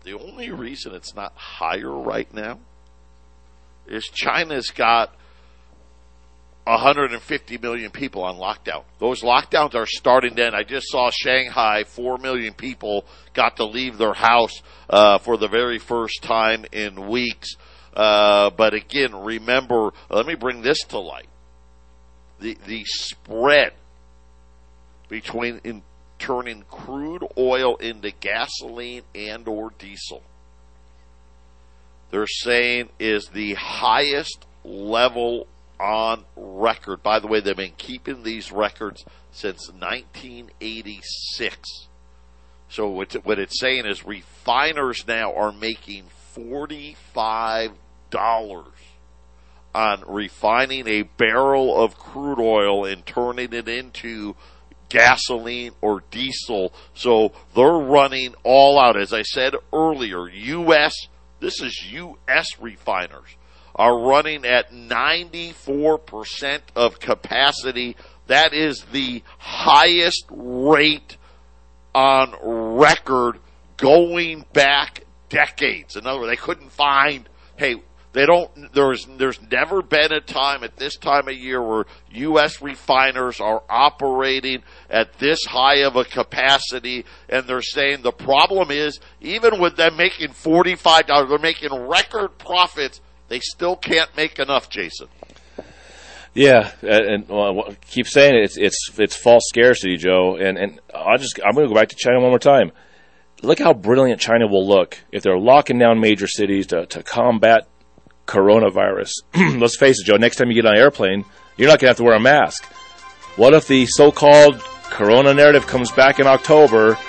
the 0.03 0.17
only 0.17 0.49
reason 0.49 0.95
it's 0.95 1.13
not 1.13 1.33
higher 1.35 1.91
right 1.91 2.31
now 2.33 2.57
is 3.85 4.05
China's 4.05 4.71
got 4.71 5.15
150 6.65 7.57
million 7.57 7.91
people 7.91 8.23
on 8.23 8.35
lockdown. 8.35 8.83
Those 8.99 9.21
lockdowns 9.21 9.75
are 9.75 9.85
starting 9.85 10.35
then. 10.35 10.55
I 10.55 10.63
just 10.63 10.89
saw 10.89 11.09
Shanghai, 11.11 11.83
4 11.83 12.17
million 12.17 12.53
people 12.53 13.05
got 13.33 13.57
to 13.57 13.65
leave 13.65 13.97
their 13.97 14.13
house 14.13 14.61
uh, 14.89 15.17
for 15.17 15.37
the 15.37 15.47
very 15.47 15.79
first 15.79 16.23
time 16.23 16.65
in 16.71 17.09
weeks. 17.09 17.55
Uh, 17.93 18.49
but 18.51 18.73
again, 18.73 19.15
remember, 19.15 19.91
let 20.09 20.25
me 20.25 20.35
bring 20.35 20.61
this 20.61 20.79
to 20.89 20.99
light. 20.99 21.27
The, 22.39 22.57
the 22.65 22.83
spread 22.85 23.73
between 25.09 25.59
in 25.63 25.83
turning 26.17 26.63
crude 26.69 27.23
oil 27.37 27.75
into 27.75 28.11
gasoline 28.11 29.03
and 29.13 29.47
or 29.47 29.71
diesel 29.77 30.23
they're 32.13 32.27
saying 32.27 32.89
is 32.99 33.29
the 33.29 33.55
highest 33.55 34.45
level 34.63 35.47
on 35.79 36.25
record. 36.35 37.03
By 37.03 37.19
the 37.19 37.27
way, 37.27 37.39
they've 37.39 37.55
been 37.55 37.73
keeping 37.77 38.23
these 38.23 38.51
records 38.51 39.05
since 39.31 39.69
1986. 39.69 41.87
So 42.69 42.89
what, 42.89 43.39
it's 43.39 43.59
saying 43.59 43.85
is 43.85 44.05
refiners 44.05 45.05
now 45.07 45.33
are 45.33 45.51
making 45.51 46.05
$45 46.35 47.73
on 49.75 50.03
refining 50.07 50.87
a 50.87 51.01
barrel 51.03 51.83
of 51.83 51.97
crude 51.97 52.39
oil 52.39 52.85
and 52.85 53.05
turning 53.05 53.53
it 53.53 53.67
into 53.67 54.35
gasoline 54.89 55.73
or 55.81 56.03
diesel. 56.11 56.71
So 56.93 57.31
they're 57.55 57.67
running 57.67 58.35
all 58.43 58.79
out. 58.79 58.97
As 58.97 59.13
I 59.13 59.23
said 59.23 59.55
earlier, 59.71 60.29
U.S., 60.29 60.93
this 61.39 61.61
is 61.61 61.91
U.S. 61.91 62.47
refiners 62.59 63.35
are 63.75 63.99
running 63.99 64.45
at 64.45 64.71
94% 64.71 66.61
of 66.75 66.99
capacity. 66.99 67.95
That 68.27 68.53
is 68.53 68.83
the 68.91 69.23
highest 69.39 70.25
rate 70.29 71.17
on 71.93 72.35
record 72.41 73.39
going 73.77 74.45
back 74.53 75.03
decades. 75.29 75.95
In 75.95 76.05
other 76.05 76.19
words, 76.21 76.31
they 76.31 76.35
couldn't 76.37 76.71
find, 76.71 77.27
hey, 77.55 77.77
they 78.13 78.27
don't. 78.27 78.71
There's 78.73 79.07
there's 79.17 79.41
never 79.41 79.81
been 79.81 80.13
a 80.13 80.21
time 80.21 80.63
at 80.63 80.77
this 80.77 80.97
time 80.97 81.27
of 81.27 81.33
year 81.33 81.59
where 81.61 81.85
U.S. 82.11 82.61
refiners 82.61 83.41
are 83.41 83.63
operating 83.67 84.61
at 84.87 85.17
this 85.17 85.43
high 85.45 85.77
of 85.77 85.95
a 85.95 86.05
capacity, 86.05 87.05
and 87.27 87.47
they're 87.47 87.63
saying 87.63 88.03
the 88.03 88.11
problem 88.11 88.69
is 88.69 88.99
even 89.19 89.59
with 89.59 89.77
them 89.77 89.97
making 89.97 90.31
forty 90.33 90.75
five 90.75 91.07
dollars, 91.07 91.29
they're 91.29 91.39
making 91.39 91.73
record 91.87 92.37
profits. 92.37 93.01
They 93.33 93.39
still 93.39 93.75
can't 93.75 94.15
make 94.15 94.37
enough, 94.37 94.69
Jason. 94.69 95.07
Yeah, 96.35 96.69
and, 96.83 97.27
well, 97.27 97.73
keep 97.89 98.05
saying 98.05 98.35
it. 98.35 98.43
It's 98.43 98.57
it's 98.57 98.91
it's 98.99 99.15
false 99.15 99.45
scarcity, 99.47 99.97
Joe. 99.97 100.35
And 100.35 100.55
and 100.55 100.79
I 100.93 101.17
just 101.17 101.39
I'm 101.43 101.53
going 101.53 101.67
to 101.67 101.73
go 101.73 101.79
back 101.79 101.89
to 101.89 101.95
China 101.95 102.19
one 102.19 102.29
more 102.29 102.37
time. 102.37 102.71
Look 103.41 103.57
how 103.57 103.73
brilliant 103.73 104.21
China 104.21 104.45
will 104.45 104.67
look 104.67 104.99
if 105.11 105.23
they're 105.23 105.39
locking 105.39 105.79
down 105.79 105.99
major 105.99 106.27
cities 106.27 106.67
to, 106.67 106.85
to 106.85 107.01
combat 107.01 107.67
coronavirus. 108.27 109.13
Let's 109.59 109.77
face 109.77 109.99
it, 109.99 110.05
Joe. 110.05 110.17
Next 110.17 110.35
time 110.35 110.49
you 110.49 110.53
get 110.53 110.67
on 110.67 110.75
an 110.75 110.79
airplane, 110.79 111.25
you're 111.57 111.69
not 111.69 111.79
going 111.79 111.87
to 111.87 111.87
have 111.87 111.97
to 111.97 112.03
wear 112.03 112.13
a 112.13 112.19
mask. 112.19 112.65
What 113.35 113.55
if 113.55 113.67
the 113.67 113.87
so-called 113.87 114.59
corona 114.91 115.33
narrative 115.33 115.65
comes 115.65 115.91
back 115.91 116.19
in 116.19 116.27
October? 116.27 116.99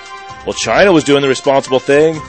Well, 0.47 0.53
China 0.53 0.91
was 0.91 1.03
doing 1.03 1.21
the 1.21 1.29
responsible 1.29 1.79
thing. 1.79 2.19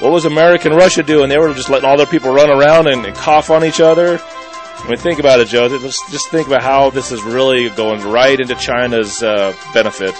What 0.00 0.12
was 0.12 0.24
America 0.24 0.68
and 0.68 0.76
Russia 0.76 1.02
doing? 1.02 1.28
They 1.28 1.38
were 1.38 1.54
just 1.54 1.70
letting 1.70 1.88
all 1.88 1.96
their 1.96 2.06
people 2.06 2.32
run 2.32 2.50
around 2.50 2.88
and, 2.88 3.06
and 3.06 3.16
cough 3.16 3.50
on 3.50 3.64
each 3.64 3.80
other. 3.80 4.18
I 4.20 4.88
mean, 4.88 4.98
think 4.98 5.18
about 5.18 5.40
it, 5.40 5.48
Joe. 5.48 5.66
Let's 5.66 6.10
just 6.10 6.28
think 6.30 6.46
about 6.46 6.62
how 6.62 6.90
this 6.90 7.10
is 7.10 7.22
really 7.22 7.70
going 7.70 8.02
right 8.02 8.38
into 8.38 8.54
China's 8.56 9.22
uh, 9.22 9.54
benefit. 9.72 10.14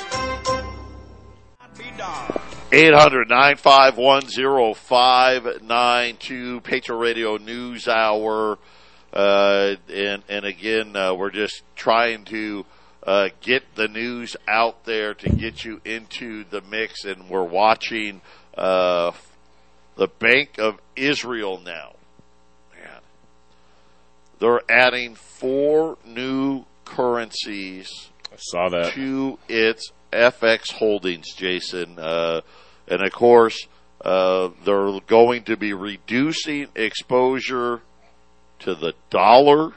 800 2.73 3.29
951 3.29 4.75
0592 4.75 6.61
Patriot 6.63 6.99
Radio 6.99 7.37
News 7.37 7.87
Hour. 7.87 8.59
Uh, 9.13 9.75
and, 9.93 10.23
and 10.29 10.45
again, 10.45 10.97
uh, 10.97 11.15
we're 11.15 11.31
just 11.31 11.63
trying 11.77 12.25
to 12.25 12.65
uh, 13.07 13.29
get 13.43 13.63
the 13.77 13.87
news 13.87 14.37
out 14.49 14.85
there 14.87 15.15
to 15.15 15.29
get 15.29 15.65
you 15.65 15.81
into 15.85 16.45
the 16.51 16.63
mix. 16.63 17.05
And 17.05 17.29
we're 17.29 17.45
watching 17.45 18.23
uh, 18.57 19.13
the 19.97 20.09
Bank 20.09 20.59
of 20.59 20.79
Israel 20.97 21.61
now. 21.65 21.95
Man. 22.75 23.01
They're 24.39 24.63
adding 24.69 25.15
four 25.15 25.99
new 26.05 26.65
currencies 26.85 28.11
I 28.33 28.37
saw 28.39 28.69
that. 28.71 28.93
to 28.95 29.39
its 29.49 29.93
FX 30.13 30.73
holdings, 30.73 31.33
Jason. 31.35 31.99
Uh, 31.99 32.41
and 32.89 33.03
of 33.03 33.13
course, 33.13 33.67
uh, 34.05 34.51
they're 34.65 35.01
going 35.07 35.45
to 35.45 35.57
be 35.57 35.73
reducing 35.73 36.69
exposure 36.75 37.81
to 38.61 38.75
the 38.75 38.95
dollar 39.11 39.73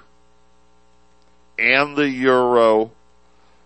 and 1.57 1.95
the 1.95 2.09
euro 2.09 2.91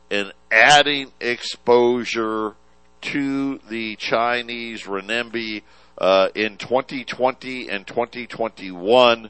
and 0.09 0.31
adding 0.51 1.11
exposure 1.19 2.55
to 3.01 3.57
the 3.69 3.95
Chinese 3.95 4.83
renminbi 4.83 5.63
uh, 6.01 6.29
in 6.33 6.57
2020 6.57 7.69
and 7.69 7.85
2021. 7.85 9.29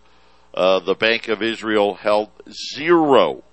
Uh, 0.54 0.80
the 0.80 0.96
Bank 0.96 1.28
of 1.28 1.44
Israel 1.44 1.94
held 1.94 2.30
zero 2.50 3.44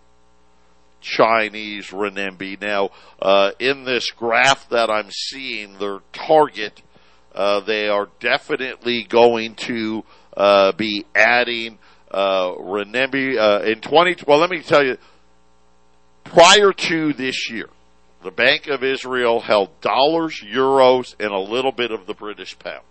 Chinese 1.01 1.89
renminbi. 1.89 2.61
Now, 2.61 2.91
uh, 3.21 3.53
in 3.59 3.85
this 3.85 4.11
graph 4.13 4.69
that 4.71 4.89
I'm 4.89 5.11
seeing, 5.11 5.79
their 5.79 5.99
target, 6.13 6.81
uh, 7.35 7.61
they 7.61 7.89
are 7.89 8.09
definitely 8.21 9.05
going 9.05 9.55
to 9.57 10.05
uh, 10.37 10.73
be 10.73 11.05
adding 11.15 11.79
uh, 12.11 12.53
renminbi 12.53 13.65
in 13.67 13.81
20. 13.81 14.25
Well, 14.27 14.39
let 14.39 14.51
me 14.51 14.63
tell 14.63 14.85
you, 14.85 14.97
prior 16.25 16.73
to 16.73 17.13
this 17.13 17.51
year, 17.51 17.69
the 18.23 18.31
Bank 18.33 18.67
of 18.69 18.83
Israel 18.83 19.41
held 19.41 19.81
dollars, 19.81 20.41
euros, 20.45 21.15
and 21.21 21.33
a 21.33 21.39
little 21.39 21.73
bit 21.73 21.91
of 21.91 22.07
the 22.07 22.15
British 22.15 22.59
pound. 22.59 22.83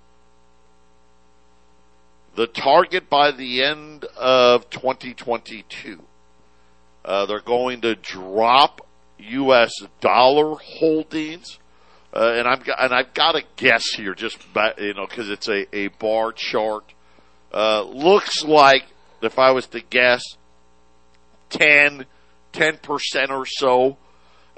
The 2.37 2.45
target 2.47 3.09
by 3.09 3.31
the 3.31 3.63
end 3.63 4.05
of 4.15 4.69
2022 4.69 5.99
uh, 7.03 7.25
they're 7.25 7.39
going 7.39 7.81
to 7.81 7.95
drop 7.95 8.85
U.S. 9.17 9.71
dollar 10.01 10.55
holdings, 10.55 11.57
uh, 12.13 12.33
and 12.35 12.47
I'm 12.47 12.61
and 12.79 12.93
I've 12.93 13.13
got 13.13 13.31
to 13.31 13.43
guess 13.55 13.87
here, 13.95 14.13
just 14.13 14.53
by, 14.53 14.73
you 14.77 14.93
know, 14.93 15.07
because 15.07 15.29
it's 15.29 15.47
a, 15.47 15.73
a 15.75 15.87
bar 15.87 16.33
chart. 16.33 16.93
Uh, 17.51 17.83
looks 17.83 18.43
like 18.43 18.83
if 19.21 19.39
I 19.39 19.51
was 19.51 19.67
to 19.67 19.79
guess, 19.79 20.21
10 21.49 22.05
percent 22.51 23.31
or 23.31 23.45
so. 23.45 23.97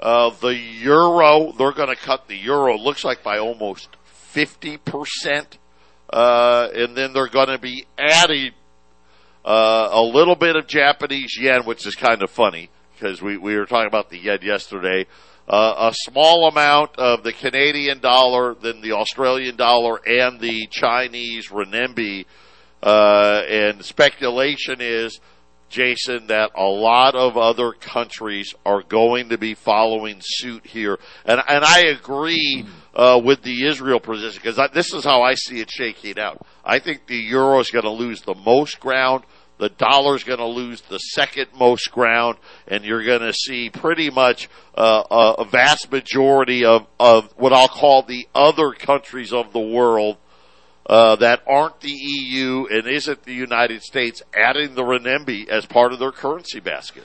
The 0.00 0.58
euro, 0.80 1.52
they're 1.52 1.72
going 1.72 1.88
to 1.88 1.96
cut 1.96 2.26
the 2.26 2.36
euro. 2.36 2.76
Looks 2.76 3.04
like 3.04 3.22
by 3.22 3.38
almost 3.38 3.88
fifty 4.04 4.76
percent, 4.76 5.56
uh, 6.12 6.68
and 6.74 6.96
then 6.96 7.12
they're 7.12 7.28
going 7.28 7.48
to 7.48 7.58
be 7.58 7.86
adding 7.98 8.52
uh, 9.44 9.88
a 9.92 10.02
little 10.02 10.36
bit 10.36 10.56
of 10.56 10.66
Japanese 10.66 11.38
yen, 11.40 11.64
which 11.64 11.86
is 11.86 11.94
kind 11.94 12.22
of 12.22 12.30
funny 12.30 12.68
because 12.94 13.22
we, 13.22 13.36
we 13.36 13.56
were 13.56 13.66
talking 13.66 13.86
about 13.86 14.10
the 14.10 14.18
yen 14.18 14.40
yesterday. 14.42 15.06
Uh, 15.48 15.90
a 15.90 15.94
small 15.94 16.48
amount 16.48 16.96
of 16.96 17.22
the 17.24 17.32
Canadian 17.32 17.98
dollar, 17.98 18.54
then 18.54 18.80
the 18.80 18.92
Australian 18.92 19.56
dollar, 19.56 19.96
and 20.06 20.38
the 20.40 20.66
Chinese 20.70 21.48
renminbi. 21.48 22.24
Uh, 22.82 23.42
and 23.48 23.84
speculation 23.84 24.76
is, 24.80 25.20
Jason, 25.70 26.26
that 26.26 26.50
a 26.54 26.64
lot 26.64 27.14
of 27.14 27.36
other 27.38 27.72
countries 27.72 28.54
are 28.66 28.82
going 28.82 29.30
to 29.30 29.38
be 29.38 29.54
following 29.54 30.18
suit 30.20 30.66
here. 30.66 30.98
And, 31.24 31.40
and 31.48 31.64
I 31.64 31.86
agree 31.86 32.66
uh, 32.94 33.20
with 33.22 33.42
the 33.42 33.66
Israel 33.66 34.00
position 34.00 34.40
because 34.42 34.60
this 34.74 34.92
is 34.92 35.04
how 35.04 35.22
I 35.22 35.34
see 35.34 35.60
it 35.60 35.70
shaking 35.70 36.18
out. 36.18 36.44
I 36.64 36.80
think 36.80 37.06
the 37.06 37.16
euro 37.16 37.60
is 37.60 37.70
going 37.70 37.84
to 37.84 37.90
lose 37.90 38.20
the 38.22 38.34
most 38.34 38.80
ground. 38.80 39.24
The 39.58 39.68
dollar 39.68 40.16
is 40.16 40.24
going 40.24 40.38
to 40.38 40.46
lose 40.46 40.80
the 40.80 40.98
second 40.98 41.48
most 41.54 41.92
ground, 41.92 42.38
and 42.66 42.82
you're 42.82 43.04
going 43.04 43.20
to 43.20 43.34
see 43.34 43.68
pretty 43.68 44.08
much 44.08 44.48
uh, 44.74 45.02
a, 45.10 45.42
a 45.42 45.44
vast 45.44 45.92
majority 45.92 46.64
of, 46.64 46.86
of 46.98 47.30
what 47.36 47.52
I'll 47.52 47.68
call 47.68 48.02
the 48.02 48.26
other 48.34 48.72
countries 48.72 49.34
of 49.34 49.52
the 49.52 49.60
world 49.60 50.16
uh, 50.86 51.16
that 51.16 51.42
aren't 51.46 51.80
the 51.80 51.92
EU 51.92 52.66
and 52.70 52.86
isn't 52.86 53.22
the 53.24 53.34
United 53.34 53.82
States 53.82 54.22
adding 54.34 54.74
the 54.74 54.82
renminbi 54.82 55.48
as 55.48 55.66
part 55.66 55.92
of 55.92 55.98
their 55.98 56.12
currency 56.12 56.60
basket. 56.60 57.04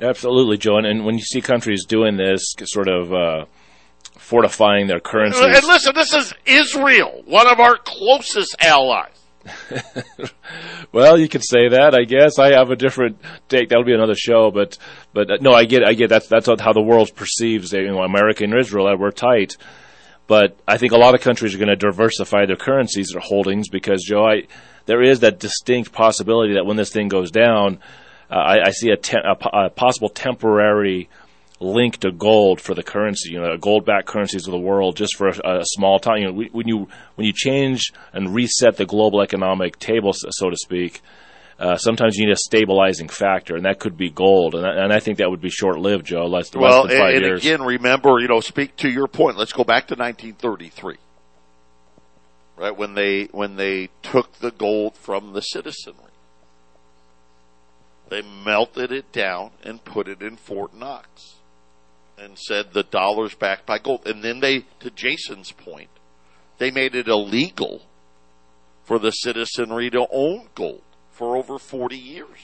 Absolutely, 0.00 0.58
Joe. 0.58 0.78
And, 0.78 1.04
when 1.04 1.14
you 1.16 1.24
see 1.24 1.40
countries 1.40 1.84
doing 1.84 2.16
this, 2.16 2.54
sort 2.64 2.88
of 2.88 3.12
uh, 3.12 3.44
fortifying 4.18 4.86
their 4.86 5.00
currencies. 5.00 5.40
And 5.40 5.64
listen, 5.66 5.94
this 5.94 6.12
is 6.12 6.34
Israel, 6.44 7.22
one 7.26 7.46
of 7.46 7.60
our 7.60 7.76
closest 7.76 8.56
allies. 8.60 9.18
well, 10.92 11.18
you 11.18 11.28
could 11.28 11.42
say 11.42 11.68
that. 11.70 11.94
I 11.94 12.04
guess 12.04 12.38
I 12.38 12.56
have 12.56 12.70
a 12.70 12.76
different 12.76 13.18
take. 13.48 13.68
That'll 13.68 13.84
be 13.84 13.94
another 13.94 14.14
show, 14.14 14.52
but 14.52 14.78
but 15.12 15.30
uh, 15.30 15.36
no, 15.40 15.52
I 15.52 15.64
get 15.64 15.82
I 15.84 15.94
get 15.94 16.08
that's 16.08 16.28
that's 16.28 16.46
how 16.46 16.72
the 16.72 16.82
world 16.82 17.10
perceives 17.16 17.72
you 17.72 17.90
know 17.90 18.02
America 18.02 18.44
and 18.44 18.56
Israel 18.56 18.86
that 18.86 19.00
we're 19.00 19.10
tight. 19.10 19.56
But 20.26 20.56
I 20.66 20.78
think 20.78 20.92
a 20.92 20.96
lot 20.96 21.14
of 21.14 21.20
countries 21.20 21.54
are 21.54 21.58
going 21.58 21.68
to 21.68 21.76
diversify 21.76 22.46
their 22.46 22.56
currencies, 22.56 23.10
their 23.12 23.20
holdings, 23.20 23.68
because 23.68 24.04
Joe, 24.04 24.24
I, 24.24 24.42
there 24.86 25.02
is 25.02 25.20
that 25.20 25.38
distinct 25.38 25.92
possibility 25.92 26.54
that 26.54 26.64
when 26.64 26.76
this 26.76 26.92
thing 26.92 27.08
goes 27.08 27.30
down, 27.30 27.78
uh, 28.30 28.34
I, 28.34 28.66
I, 28.68 28.70
see 28.70 28.90
a, 28.90 28.96
te- 28.96 29.18
a, 29.18 29.64
a 29.66 29.70
possible 29.70 30.08
temporary 30.08 31.08
link 31.60 31.98
to 31.98 32.10
gold 32.10 32.60
for 32.60 32.74
the 32.74 32.82
currency, 32.82 33.32
you 33.32 33.40
know, 33.40 33.56
gold-backed 33.56 34.06
currencies 34.06 34.46
of 34.46 34.52
the 34.52 34.58
world, 34.58 34.96
just 34.96 35.16
for 35.16 35.28
a, 35.28 35.60
a 35.60 35.64
small 35.64 35.98
time. 35.98 36.18
You 36.18 36.32
know, 36.32 36.48
when 36.52 36.66
you 36.66 36.88
when 37.14 37.26
you 37.26 37.32
change 37.32 37.92
and 38.12 38.34
reset 38.34 38.76
the 38.76 38.86
global 38.86 39.22
economic 39.22 39.78
table, 39.78 40.12
so 40.12 40.50
to 40.50 40.56
speak, 40.56 41.02
uh, 41.62 41.76
sometimes 41.76 42.16
you 42.16 42.26
need 42.26 42.32
a 42.32 42.36
stabilizing 42.36 43.06
factor, 43.06 43.54
and 43.54 43.64
that 43.66 43.78
could 43.78 43.96
be 43.96 44.10
gold. 44.10 44.56
And, 44.56 44.66
and 44.66 44.92
I 44.92 44.98
think 44.98 45.18
that 45.18 45.30
would 45.30 45.40
be 45.40 45.48
short-lived, 45.48 46.04
Joe. 46.04 46.26
Less, 46.26 46.52
well, 46.52 46.82
less 46.82 46.90
than 46.90 46.98
five 46.98 47.14
and, 47.14 47.24
years. 47.24 47.40
again, 47.40 47.62
remember, 47.62 48.18
you 48.18 48.26
know, 48.26 48.40
speak 48.40 48.74
to 48.78 48.90
your 48.90 49.06
point. 49.06 49.36
Let's 49.36 49.52
go 49.52 49.62
back 49.62 49.86
to 49.86 49.94
1933. 49.94 50.96
right? 52.56 52.76
When 52.76 52.94
they 52.94 53.26
when 53.26 53.54
they 53.54 53.90
took 54.02 54.32
the 54.40 54.50
gold 54.50 54.96
from 54.96 55.34
the 55.34 55.40
citizenry, 55.40 56.10
they 58.08 58.22
melted 58.22 58.90
it 58.90 59.12
down 59.12 59.52
and 59.62 59.84
put 59.84 60.08
it 60.08 60.20
in 60.20 60.34
Fort 60.36 60.74
Knox, 60.74 61.36
and 62.18 62.36
said 62.36 62.72
the 62.72 62.82
dollar's 62.82 63.36
backed 63.36 63.66
by 63.66 63.78
gold. 63.78 64.04
And 64.04 64.24
then 64.24 64.40
they, 64.40 64.64
to 64.80 64.90
Jason's 64.90 65.52
point, 65.52 65.90
they 66.58 66.72
made 66.72 66.96
it 66.96 67.06
illegal 67.06 67.82
for 68.82 68.98
the 68.98 69.12
citizenry 69.12 69.90
to 69.90 70.08
own 70.10 70.48
gold 70.56 70.82
for 71.22 71.36
over 71.36 71.56
forty 71.56 71.96
years. 71.96 72.38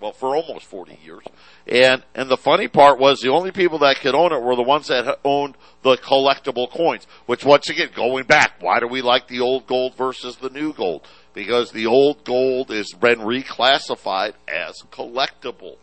Well, 0.00 0.10
for 0.10 0.34
almost 0.34 0.66
40 0.66 0.98
years. 1.02 1.22
And, 1.68 2.02
and 2.16 2.28
the 2.28 2.36
funny 2.36 2.66
part 2.66 2.98
was 2.98 3.20
the 3.20 3.30
only 3.30 3.52
people 3.52 3.78
that 3.78 4.00
could 4.00 4.14
own 4.14 4.32
it 4.32 4.42
were 4.42 4.56
the 4.56 4.62
ones 4.62 4.88
that 4.88 5.20
owned 5.24 5.56
the 5.82 5.96
collectible 5.96 6.68
coins, 6.68 7.06
which 7.26 7.44
once 7.44 7.70
again, 7.70 7.90
going 7.94 8.24
back, 8.24 8.60
why 8.60 8.80
do 8.80 8.88
we 8.88 9.00
like 9.00 9.28
the 9.28 9.40
old 9.40 9.66
gold 9.68 9.96
versus 9.96 10.36
the 10.36 10.50
new 10.50 10.74
gold? 10.74 11.06
Because 11.32 11.70
the 11.70 11.86
old 11.86 12.24
gold 12.24 12.70
has 12.70 12.90
been 12.92 13.20
reclassified 13.20 14.34
as 14.48 14.74
collectible. 14.90 15.76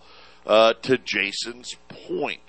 Uh, 0.46 0.74
to 0.82 0.98
Jason's 0.98 1.76
point, 1.88 2.42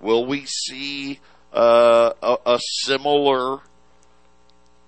will 0.00 0.24
we 0.24 0.46
see 0.46 1.20
uh, 1.52 2.12
a, 2.22 2.36
a 2.46 2.58
similar 2.82 3.60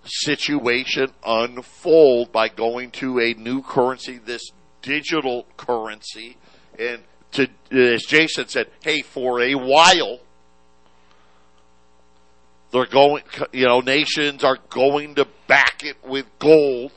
situation 0.05 1.09
unfold 1.25 2.33
by 2.33 2.49
going 2.49 2.91
to 2.93 3.21
a 3.21 3.35
new 3.35 3.63
currency 3.63 4.19
this 4.19 4.51
digital 4.83 5.47
currency. 5.57 6.37
And 6.79 7.03
to, 7.33 7.49
as 7.71 8.03
Jason 8.05 8.49
said, 8.49 8.69
hey, 8.83 9.03
for 9.03 9.41
a 9.41 9.55
while, 9.55 10.21
they're 12.71 12.87
going, 12.87 13.23
you 13.53 13.67
know, 13.67 13.81
nations 13.81 14.45
are 14.45 14.59
going 14.71 15.15
to 15.17 15.27
back 15.47 15.83
it 15.85 15.97
with 16.05 16.27
gold. 16.39 16.93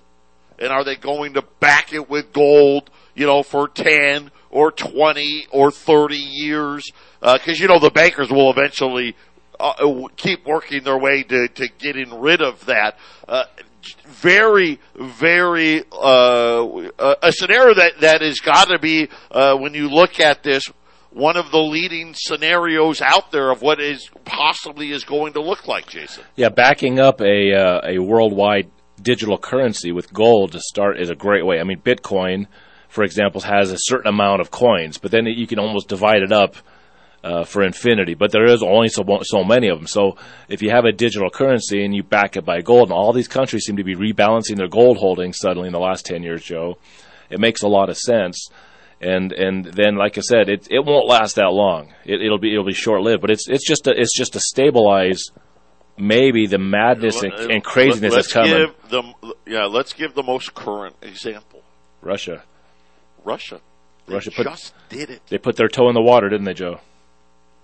And 0.60 0.72
are 0.72 0.84
they 0.84 0.96
going 0.96 1.34
to 1.34 1.42
back 1.60 1.92
it 1.94 2.10
with 2.10 2.34
gold, 2.34 2.92
you 3.16 3.26
know, 3.26 3.42
for 3.42 3.68
10 3.68 4.30
or 4.52 4.72
20 4.72 5.48
or 5.52 5.72
30 5.72 6.16
years? 6.16 6.92
Because, 7.20 7.60
uh, 7.60 7.62
you 7.62 7.68
know, 7.68 7.80
the 7.80 7.90
bankers 7.90 8.30
will 8.30 8.52
eventually 8.52 9.16
uh, 9.62 10.08
keep 10.15 10.45
working 10.45 10.84
their 10.84 10.97
way 10.97 11.24
to, 11.24 11.47
to 11.47 11.67
getting 11.80 12.19
rid 12.19 12.41
of 12.41 12.65
that. 12.65 12.97
Uh, 13.28 13.45
very, 14.06 14.80
very 14.95 15.84
uh, 15.91 16.89
a 17.21 17.32
scenario 17.32 17.74
that 17.74 18.00
that 18.02 18.21
has 18.21 18.39
got 18.39 18.65
to 18.65 18.78
be 18.80 19.10
uh, 19.32 19.56
when 19.58 19.74
you 19.74 19.89
look 19.89 20.19
at 20.19 20.43
this 20.43 20.69
one 21.12 21.36
of 21.36 21.52
the 21.52 21.60
leading 21.60 22.13
scenarios 22.15 23.02
out 23.02 23.32
there 23.32 23.52
of 23.52 23.62
what 23.62 23.82
is 23.82 24.10
possibly 24.24 24.91
is 24.91 25.04
going 25.04 25.34
to 25.34 25.41
look 25.41 25.67
like, 25.67 25.88
Jason. 25.88 26.24
Yeah, 26.36 26.50
backing 26.50 27.00
up 27.00 27.21
a 27.21 27.54
uh, 27.54 27.82
a 27.84 28.00
worldwide 28.00 28.69
digital 29.02 29.38
currency 29.38 29.91
with 29.91 30.13
gold 30.13 30.54
to 30.54 30.60
start 30.60 31.00
is 31.00 31.10
a 31.10 31.15
great 31.15 31.45
way. 31.45 31.60
I 31.60 31.63
mean, 31.63 31.80
Bitcoin, 31.80 32.47
for 32.88 33.04
example, 33.04 33.41
has 33.41 33.71
a 33.71 33.78
certain 33.78 34.08
amount 34.08 34.41
of 34.41 34.52
coins, 34.52 34.97
but 34.97 35.12
then 35.12 35.26
you 35.26 35.47
can 35.47 35.60
almost 35.60 35.88
divide 35.88 36.21
it 36.21 36.32
up 36.32 36.56
uh, 37.23 37.43
for 37.43 37.63
infinity, 37.63 38.13
but 38.13 38.31
there 38.31 38.45
is 38.45 38.63
only 38.63 38.89
so 38.89 39.03
so 39.23 39.43
many 39.43 39.69
of 39.69 39.77
them. 39.77 39.88
So 39.88 40.17
if 40.49 40.62
you 40.62 40.71
have 40.71 40.86
a 40.86 40.91
digital 40.91 41.29
currency 41.29 41.84
and 41.84 41.95
you 41.95 42.03
back 42.03 42.36
it 42.36 42.45
by 42.45 42.62
gold, 42.62 42.89
and 42.89 42.93
all 42.93 43.13
these 43.13 43.27
countries 43.27 43.65
seem 43.65 43.77
to 43.77 43.84
be 43.84 43.95
rebalancing 43.95 44.57
their 44.57 44.67
gold 44.67 44.97
holdings 44.97 45.38
suddenly 45.38 45.67
in 45.67 45.73
the 45.73 45.79
last 45.79 46.05
ten 46.05 46.23
years, 46.23 46.43
Joe, 46.43 46.77
it 47.29 47.39
makes 47.39 47.62
a 47.62 47.67
lot 47.67 47.89
of 47.89 47.97
sense. 47.97 48.49
And 48.99 49.31
and 49.31 49.65
then, 49.65 49.95
like 49.95 50.17
I 50.17 50.21
said, 50.21 50.49
it 50.49 50.67
it 50.69 50.86
won't 50.86 51.07
last 51.07 51.36
that 51.36 51.51
long. 51.51 51.93
It, 52.05 52.29
will 52.29 52.38
be 52.38 52.51
it'll 52.53 52.65
be 52.65 52.73
short 52.73 53.01
lived, 53.01 53.21
but 53.21 53.31
it's 53.31 53.47
it's 53.47 53.67
just 53.67 53.88
a, 53.88 53.91
it's 53.91 54.15
just 54.15 54.34
to 54.34 54.39
stabilize 54.39 55.31
maybe 55.97 56.47
the 56.47 56.57
madness 56.57 57.21
and, 57.23 57.34
and 57.34 57.63
craziness 57.63 58.15
that's 58.15 58.31
coming. 58.31 58.51
Give 58.51 58.89
the, 58.89 59.36
yeah, 59.47 59.65
let's 59.65 59.93
give 59.93 60.13
the 60.13 60.23
most 60.23 60.53
current 60.53 60.95
example. 61.01 61.63
Russia. 62.01 62.43
Russia. 63.23 63.60
They 64.07 64.15
Russia 64.15 64.31
put, 64.31 64.47
just 64.47 64.73
did 64.89 65.10
it. 65.10 65.21
They 65.29 65.38
put 65.38 65.55
their 65.55 65.67
toe 65.67 65.89
in 65.89 65.93
the 65.93 66.01
water, 66.01 66.29
didn't 66.29 66.45
they, 66.45 66.53
Joe? 66.53 66.79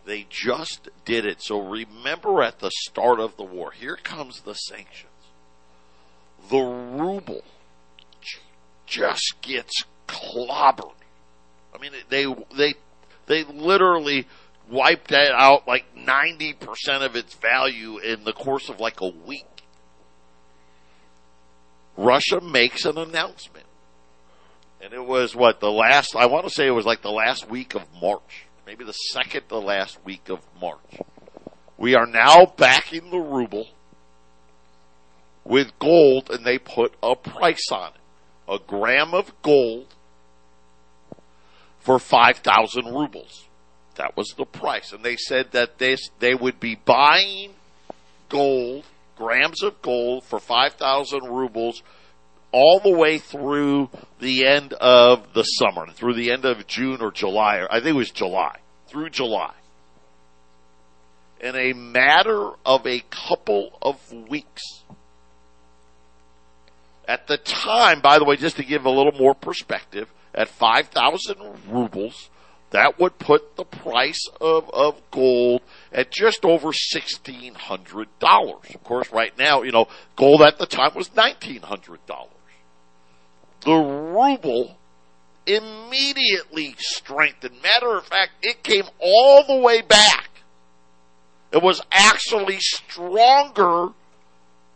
They 0.07 0.25
just 0.29 0.87
did 1.03 1.25
it. 1.25 1.41
So 1.41 1.59
remember 1.59 2.41
at 2.41 2.59
the 2.59 2.71
start 2.71 3.19
of 3.19 3.35
the 3.35 3.43
war, 3.43 3.71
here 3.71 3.97
comes 3.97 4.39
the 4.39 4.53
sanctions. 4.53 5.11
The 6.49 6.61
ruble 6.61 7.43
just 8.85 9.35
gets 9.41 9.83
clobbered. 10.07 10.93
I 11.75 11.77
mean, 11.79 11.91
they 12.07 12.25
they 12.55 12.75
they 13.25 13.43
literally 13.43 14.27
wiped 14.69 15.09
that 15.09 15.33
out 15.33 15.67
like 15.67 15.93
90% 15.93 17.05
of 17.05 17.17
its 17.17 17.33
value 17.33 17.97
in 17.97 18.23
the 18.23 18.31
course 18.31 18.69
of 18.69 18.79
like 18.79 19.01
a 19.01 19.09
week. 19.09 19.45
Russia 21.97 22.39
makes 22.39 22.85
an 22.85 22.97
announcement. 22.97 23.65
And 24.79 24.93
it 24.93 25.05
was 25.05 25.35
what 25.35 25.59
the 25.59 25.71
last 25.71 26.15
I 26.15 26.27
want 26.27 26.47
to 26.47 26.49
say 26.49 26.65
it 26.65 26.71
was 26.71 26.85
like 26.85 27.01
the 27.01 27.11
last 27.11 27.49
week 27.49 27.75
of 27.75 27.83
March 28.01 28.46
maybe 28.67 28.84
the 28.84 28.91
second 28.91 29.47
to 29.47 29.58
last 29.58 29.97
week 30.03 30.27
of 30.27 30.41
March. 30.62 30.99
We 31.77 31.95
are 31.95 32.06
now 32.06 32.45
backing 32.58 33.10
the 33.10 33.17
ruble 33.17 33.69
with 35.45 35.71
gold, 35.80 36.30
and 36.30 36.45
they 36.45 36.58
put 36.58 36.93
a 37.01 37.15
price 37.15 37.71
on 37.71 37.93
it. 37.93 38.51
A 38.53 38.60
gram 38.60 39.13
of 39.13 39.32
gold 39.41 39.95
for 41.80 41.97
5,000 41.97 42.86
rubles. 42.88 43.45
That 43.95 44.17
was 44.17 44.34
the 44.38 44.45
price. 44.45 44.91
And 44.91 45.03
they 45.03 45.15
said 45.15 45.51
that 45.51 45.77
this, 45.77 46.10
they 46.19 46.36
would 46.36 46.60
be 46.60 46.75
buying 46.75 47.53
gold, 48.27 48.84
grams 49.15 49.63
of 49.63 49.82
gold 49.82 50.25
for 50.25 50.39
5,000 50.39 51.23
rubles 51.23 51.84
all 52.51 52.79
the 52.79 52.91
way 52.91 53.17
through 53.17 53.89
the 54.19 54.45
end 54.45 54.73
of 54.73 55.33
the 55.33 55.43
summer, 55.43 55.88
through 55.91 56.15
the 56.15 56.31
end 56.31 56.45
of 56.45 56.67
June 56.67 57.01
or 57.01 57.12
July, 57.12 57.57
or 57.57 57.71
I 57.71 57.79
think 57.79 57.88
it 57.88 57.93
was 57.93 58.12
July, 58.12 58.57
through 58.88 59.10
July. 59.10 59.53
In 61.39 61.55
a 61.55 61.73
matter 61.73 62.51
of 62.65 62.88
a 62.88 63.03
couple 63.12 63.77
of 63.81 64.12
weeks. 64.12 64.63
At 67.07 67.27
the 67.27 67.38
time, 67.38 68.01
by 68.01 68.19
the 68.19 68.25
way, 68.25 68.36
just 68.36 68.57
to 68.57 68.65
give 68.65 68.86
a 68.86 68.89
little 68.89 69.13
more 69.13 69.33
perspective, 69.33 70.12
at 70.33 70.49
5,000 70.49 71.38
rubles, 71.69 72.29
that 72.71 72.99
would 72.99 73.17
put 73.17 73.55
the 73.55 73.63
price 73.63 74.27
of, 74.41 74.69
of 74.71 74.99
gold 75.10 75.62
at 75.93 76.12
just 76.12 76.43
over 76.43 76.69
$1,600. 76.69 78.75
Of 78.75 78.83
course, 78.83 79.12
right 79.12 79.38
now, 79.38 79.62
you 79.62 79.71
know, 79.71 79.88
gold 80.17 80.41
at 80.41 80.57
the 80.57 80.65
time 80.65 80.91
was 80.95 81.10
$1,900 81.10 81.99
the 83.61 83.75
ruble 83.75 84.77
immediately 85.45 86.75
strengthened. 86.77 87.55
Matter 87.63 87.97
of 87.97 88.05
fact, 88.05 88.31
it 88.41 88.63
came 88.63 88.85
all 88.99 89.45
the 89.47 89.55
way 89.55 89.81
back. 89.81 90.29
It 91.51 91.63
was 91.63 91.81
actually 91.91 92.59
stronger 92.59 93.89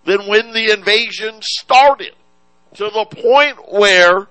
than 0.05 0.27
when 0.27 0.53
the 0.53 0.71
invasion 0.71 1.39
started 1.41 2.13
to 2.75 2.85
the 2.85 3.05
point 3.05 3.71
where 3.71 4.27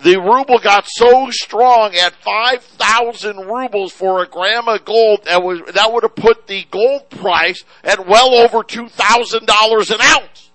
the 0.00 0.16
ruble 0.20 0.58
got 0.58 0.86
so 0.88 1.30
strong 1.30 1.94
at 1.94 2.12
5,000 2.14 3.36
rubles 3.36 3.92
for 3.92 4.22
a 4.22 4.26
gram 4.26 4.66
of 4.66 4.84
gold 4.84 5.24
that 5.24 5.42
was, 5.42 5.60
that 5.74 5.92
would 5.92 6.02
have 6.02 6.16
put 6.16 6.48
the 6.48 6.66
gold 6.70 7.08
price 7.08 7.64
at 7.84 8.06
well 8.06 8.34
over 8.34 8.58
$2,000 8.64 9.90
an 9.94 10.00
ounce. 10.00 10.50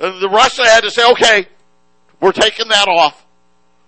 And 0.00 0.20
the 0.20 0.28
Russia 0.28 0.64
had 0.64 0.80
to 0.80 0.90
say, 0.90 1.08
okay, 1.12 1.46
we're 2.20 2.32
taking 2.32 2.68
that 2.68 2.88
off. 2.88 3.26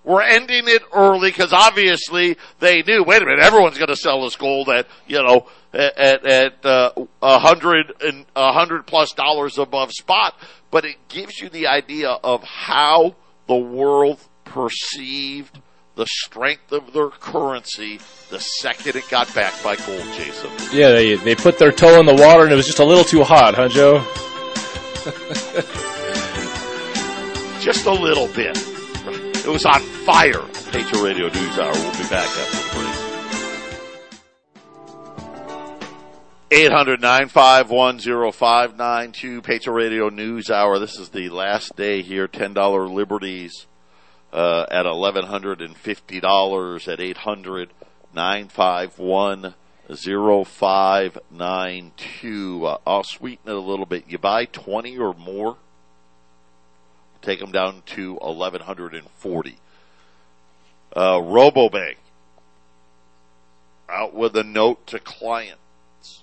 We're 0.04 0.22
ending 0.22 0.64
it 0.66 0.82
early 0.92 1.30
because 1.30 1.52
obviously 1.52 2.36
they 2.58 2.82
knew. 2.82 3.04
Wait 3.04 3.22
a 3.22 3.24
minute, 3.24 3.42
everyone's 3.44 3.78
going 3.78 3.88
to 3.88 3.96
sell 3.96 4.24
this 4.24 4.34
gold 4.34 4.68
at 4.68 4.88
you 5.06 5.22
know 5.22 5.46
at 5.72 6.26
at 6.26 6.66
uh, 6.66 6.90
a 7.22 7.38
hundred 7.38 7.92
and 8.00 8.26
a 8.34 8.52
hundred 8.52 8.86
plus 8.86 9.12
dollars 9.12 9.58
above 9.58 9.92
spot. 9.92 10.36
But 10.72 10.84
it 10.84 10.96
gives 11.08 11.40
you 11.40 11.48
the 11.48 11.68
idea 11.68 12.08
of 12.10 12.42
how 12.42 13.14
the 13.46 13.54
world 13.54 14.18
perceived 14.44 15.60
the 15.94 16.06
strength 16.06 16.72
of 16.72 16.92
their 16.92 17.10
currency 17.10 18.00
the 18.30 18.40
second 18.40 18.96
it 18.96 19.08
got 19.08 19.32
backed 19.34 19.62
by 19.62 19.76
gold, 19.76 20.02
Jason. 20.16 20.50
Yeah, 20.72 20.90
they 20.90 21.14
they 21.14 21.36
put 21.36 21.60
their 21.60 21.70
toe 21.70 22.00
in 22.00 22.06
the 22.06 22.14
water 22.14 22.42
and 22.42 22.52
it 22.52 22.56
was 22.56 22.66
just 22.66 22.80
a 22.80 22.84
little 22.84 23.04
too 23.04 23.22
hot, 23.22 23.54
huh, 23.54 23.68
Joe? 23.68 24.04
just 27.62 27.86
a 27.86 27.92
little 27.92 28.26
bit. 28.28 28.56
It 28.56 29.46
was 29.46 29.64
on 29.64 29.80
fire. 29.80 30.42
Patriot 30.72 31.02
Radio 31.02 31.28
News 31.28 31.58
Hour. 31.58 31.72
We'll 31.72 31.92
be 31.92 32.02
back 32.08 32.26
after 32.26 32.56
the 32.56 32.62
break. 32.74 32.88
800 36.50 37.00
951 37.00 39.12
Patriot 39.42 39.72
Radio 39.72 40.08
News 40.08 40.50
Hour. 40.50 40.80
This 40.80 40.98
is 40.98 41.10
the 41.10 41.28
last 41.28 41.76
day 41.76 42.02
here. 42.02 42.26
$10 42.26 42.92
liberties 42.92 43.68
uh, 44.32 44.66
at 44.68 44.84
$1,150 44.84 46.88
at 46.88 47.00
800 47.00 47.72
951 48.12 49.54
0592. 49.88 52.66
Uh, 52.66 52.78
I'll 52.86 53.04
sweeten 53.04 53.48
it 53.48 53.54
a 53.54 53.60
little 53.60 53.86
bit. 53.86 54.04
You 54.08 54.18
buy 54.18 54.46
20 54.46 54.98
or 54.98 55.14
more, 55.14 55.58
take 57.22 57.40
them 57.40 57.52
down 57.52 57.82
to 57.86 58.14
1140. 58.14 59.58
Uh, 60.94 61.18
Rabobank 61.18 61.96
out 63.88 64.14
with 64.14 64.36
a 64.36 64.44
note 64.44 64.86
to 64.88 64.98
clients 64.98 66.22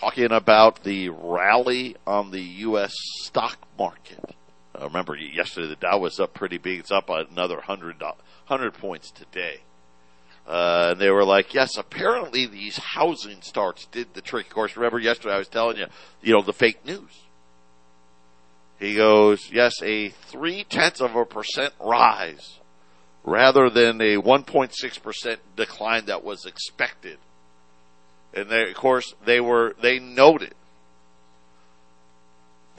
talking 0.00 0.32
about 0.32 0.82
the 0.82 1.10
rally 1.10 1.96
on 2.06 2.30
the 2.30 2.40
U.S. 2.40 2.92
stock 3.22 3.58
market. 3.78 4.34
Uh, 4.74 4.86
remember, 4.86 5.14
yesterday 5.14 5.68
the 5.68 5.76
Dow 5.76 5.98
was 5.98 6.18
up 6.18 6.32
pretty 6.32 6.58
big. 6.58 6.80
It's 6.80 6.90
up 6.90 7.10
another 7.10 7.56
100, 7.56 8.00
100 8.00 8.74
points 8.74 9.10
today. 9.10 9.60
Uh, 10.46 10.88
and 10.92 11.00
they 11.00 11.10
were 11.10 11.24
like, 11.24 11.52
yes, 11.54 11.76
apparently 11.76 12.46
these 12.46 12.78
housing 12.78 13.42
starts 13.42 13.86
did 13.86 14.14
the 14.14 14.22
trick. 14.22 14.46
Of 14.46 14.52
course, 14.54 14.76
remember 14.76 14.98
yesterday 14.98 15.34
I 15.34 15.38
was 15.38 15.48
telling 15.48 15.76
you, 15.76 15.86
you 16.22 16.32
know, 16.32 16.42
the 16.42 16.52
fake 16.52 16.84
news. 16.84 17.20
He 18.80 18.96
goes, 18.96 19.52
yes, 19.52 19.80
a 19.82 20.08
three 20.08 20.64
tenths 20.64 21.02
of 21.02 21.14
a 21.14 21.26
percent 21.26 21.74
rise 21.78 22.58
rather 23.22 23.68
than 23.68 24.00
a 24.00 24.16
1.6% 24.16 25.36
decline 25.54 26.06
that 26.06 26.24
was 26.24 26.46
expected. 26.46 27.18
And 28.32 28.48
they, 28.48 28.70
of 28.70 28.74
course, 28.74 29.12
they 29.24 29.38
were, 29.38 29.76
they 29.82 29.98
noted 29.98 30.54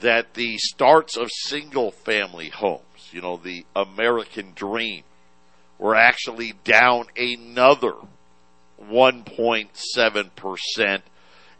that 0.00 0.34
the 0.34 0.58
starts 0.58 1.16
of 1.16 1.30
single 1.30 1.92
family 1.92 2.48
homes, 2.48 2.82
you 3.12 3.22
know, 3.22 3.36
the 3.36 3.64
American 3.76 4.54
dream, 4.56 5.04
were 5.78 5.94
actually 5.94 6.54
down 6.64 7.04
another 7.16 7.94
1.7%. 8.90 11.02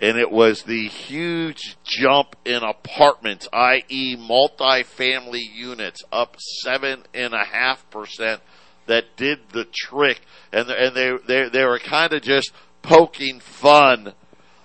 And 0.02 0.18
it 0.18 0.32
was 0.32 0.64
the 0.64 0.88
huge 0.88 1.76
jump 1.84 2.34
in 2.44 2.64
apartments, 2.64 3.48
i.e., 3.52 4.16
multifamily 4.16 5.44
units, 5.54 6.02
up 6.10 6.36
7.5%, 6.66 8.40
that 8.86 9.04
did 9.16 9.38
the 9.52 9.64
trick. 9.72 10.22
And, 10.52 10.68
and 10.68 10.96
they, 10.96 11.16
they, 11.28 11.48
they 11.48 11.64
were 11.64 11.78
kind 11.78 12.12
of 12.12 12.22
just 12.22 12.50
poking 12.82 13.38
fun 13.38 14.14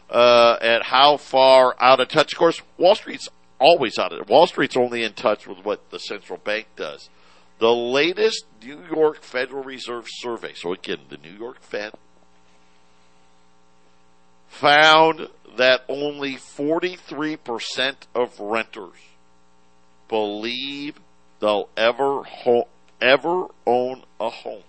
uh, 0.09 0.57
at 0.59 0.81
how 0.81 1.17
far 1.17 1.75
out 1.79 1.99
of 1.99 2.07
touch. 2.07 2.33
Of 2.33 2.39
course, 2.39 2.61
Wall 2.79 2.95
Street's 2.95 3.29
always 3.59 3.99
out 3.99 4.11
of 4.11 4.21
it. 4.21 4.27
Wall 4.27 4.47
Street's 4.47 4.75
only 4.75 5.03
in 5.03 5.13
touch 5.13 5.45
with 5.45 5.63
what 5.63 5.91
the 5.91 5.99
central 5.99 6.39
bank 6.39 6.65
does. 6.75 7.11
The 7.59 7.73
latest 7.73 8.45
New 8.63 8.79
York 8.91 9.21
Federal 9.21 9.63
Reserve 9.63 10.07
survey, 10.07 10.53
so 10.55 10.73
again, 10.73 11.01
the 11.09 11.17
New 11.17 11.33
York 11.33 11.61
Fed, 11.61 11.93
found 14.47 15.27
that 15.57 15.81
only 15.89 16.35
43% 16.35 17.95
of 18.15 18.39
renters 18.39 18.97
believe 20.07 20.99
they'll 21.39 21.69
ever 21.75 22.23
ho- 22.23 22.67
ever 23.01 23.47
own 23.65 24.03
a 24.19 24.29
home. 24.29 24.63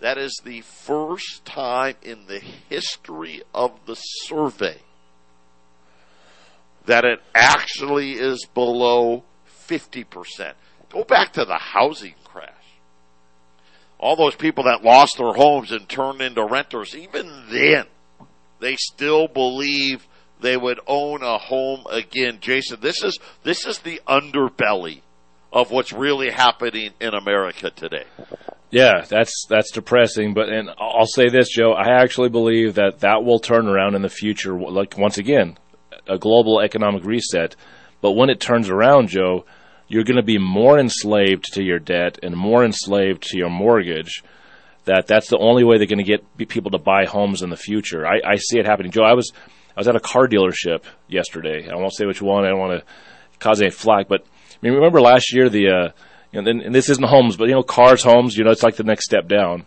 That 0.00 0.18
is 0.18 0.40
the 0.44 0.60
first 0.60 1.44
time 1.44 1.96
in 2.02 2.26
the 2.26 2.38
history 2.38 3.42
of 3.52 3.72
the 3.86 3.96
survey 3.96 4.78
that 6.86 7.04
it 7.04 7.20
actually 7.34 8.12
is 8.12 8.46
below 8.54 9.24
50%. 9.68 10.54
Go 10.90 11.04
back 11.04 11.34
to 11.34 11.44
the 11.44 11.58
housing 11.58 12.14
crash. 12.24 12.48
All 13.98 14.16
those 14.16 14.36
people 14.36 14.64
that 14.64 14.84
lost 14.84 15.18
their 15.18 15.32
homes 15.32 15.70
and 15.72 15.88
turned 15.88 16.22
into 16.22 16.44
renters, 16.44 16.94
even 16.96 17.44
then, 17.50 17.86
they 18.60 18.76
still 18.76 19.28
believe 19.28 20.06
they 20.40 20.56
would 20.56 20.80
own 20.86 21.22
a 21.22 21.38
home 21.38 21.84
again. 21.90 22.38
Jason, 22.40 22.80
this 22.80 23.02
is, 23.02 23.18
this 23.42 23.66
is 23.66 23.78
the 23.80 24.00
underbelly 24.06 25.02
of 25.52 25.70
what's 25.70 25.92
really 25.92 26.30
happening 26.30 26.92
in 27.00 27.14
America 27.14 27.70
today. 27.70 28.04
Yeah, 28.70 29.04
that's 29.08 29.46
that's 29.48 29.70
depressing. 29.70 30.34
But 30.34 30.50
and 30.50 30.70
I'll 30.78 31.06
say 31.06 31.30
this, 31.30 31.48
Joe. 31.48 31.72
I 31.72 32.02
actually 32.02 32.28
believe 32.28 32.74
that 32.74 33.00
that 33.00 33.24
will 33.24 33.38
turn 33.38 33.66
around 33.66 33.94
in 33.94 34.02
the 34.02 34.10
future. 34.10 34.52
Like 34.58 34.98
once 34.98 35.16
again, 35.16 35.56
a 36.06 36.18
global 36.18 36.60
economic 36.60 37.04
reset. 37.04 37.56
But 38.00 38.12
when 38.12 38.30
it 38.30 38.40
turns 38.40 38.68
around, 38.68 39.08
Joe, 39.08 39.46
you're 39.88 40.04
going 40.04 40.16
to 40.16 40.22
be 40.22 40.38
more 40.38 40.78
enslaved 40.78 41.54
to 41.54 41.62
your 41.62 41.78
debt 41.78 42.18
and 42.22 42.36
more 42.36 42.64
enslaved 42.64 43.22
to 43.30 43.38
your 43.38 43.50
mortgage. 43.50 44.22
That 44.88 45.06
that's 45.06 45.28
the 45.28 45.38
only 45.38 45.64
way 45.64 45.76
they're 45.76 45.86
going 45.86 45.98
to 45.98 46.04
get 46.04 46.48
people 46.48 46.70
to 46.70 46.78
buy 46.78 47.04
homes 47.04 47.42
in 47.42 47.50
the 47.50 47.56
future. 47.56 48.06
I, 48.06 48.20
I 48.24 48.36
see 48.36 48.58
it 48.58 48.66
happening, 48.66 48.90
Joe. 48.90 49.02
I 49.02 49.12
was 49.12 49.32
I 49.76 49.80
was 49.80 49.86
at 49.86 49.96
a 49.96 50.00
car 50.00 50.26
dealership 50.26 50.84
yesterday. 51.08 51.68
I 51.70 51.76
won't 51.76 51.94
say 51.94 52.06
which 52.06 52.22
one. 52.22 52.44
I 52.44 52.48
don't 52.48 52.58
want 52.58 52.80
to 52.80 52.86
cause 53.38 53.60
any 53.60 53.70
flack, 53.70 54.08
but 54.08 54.22
I 54.22 54.56
mean, 54.62 54.72
remember 54.72 55.00
last 55.00 55.32
year 55.32 55.50
the 55.50 55.68
uh, 55.68 55.88
you 56.32 56.40
know, 56.42 56.50
and, 56.50 56.62
and 56.62 56.74
this 56.74 56.88
isn't 56.88 57.06
homes, 57.06 57.36
but 57.36 57.48
you 57.48 57.54
know, 57.54 57.62
cars, 57.62 58.02
homes. 58.02 58.36
You 58.36 58.44
know, 58.44 58.50
it's 58.50 58.62
like 58.62 58.76
the 58.76 58.82
next 58.82 59.04
step 59.04 59.28
down. 59.28 59.66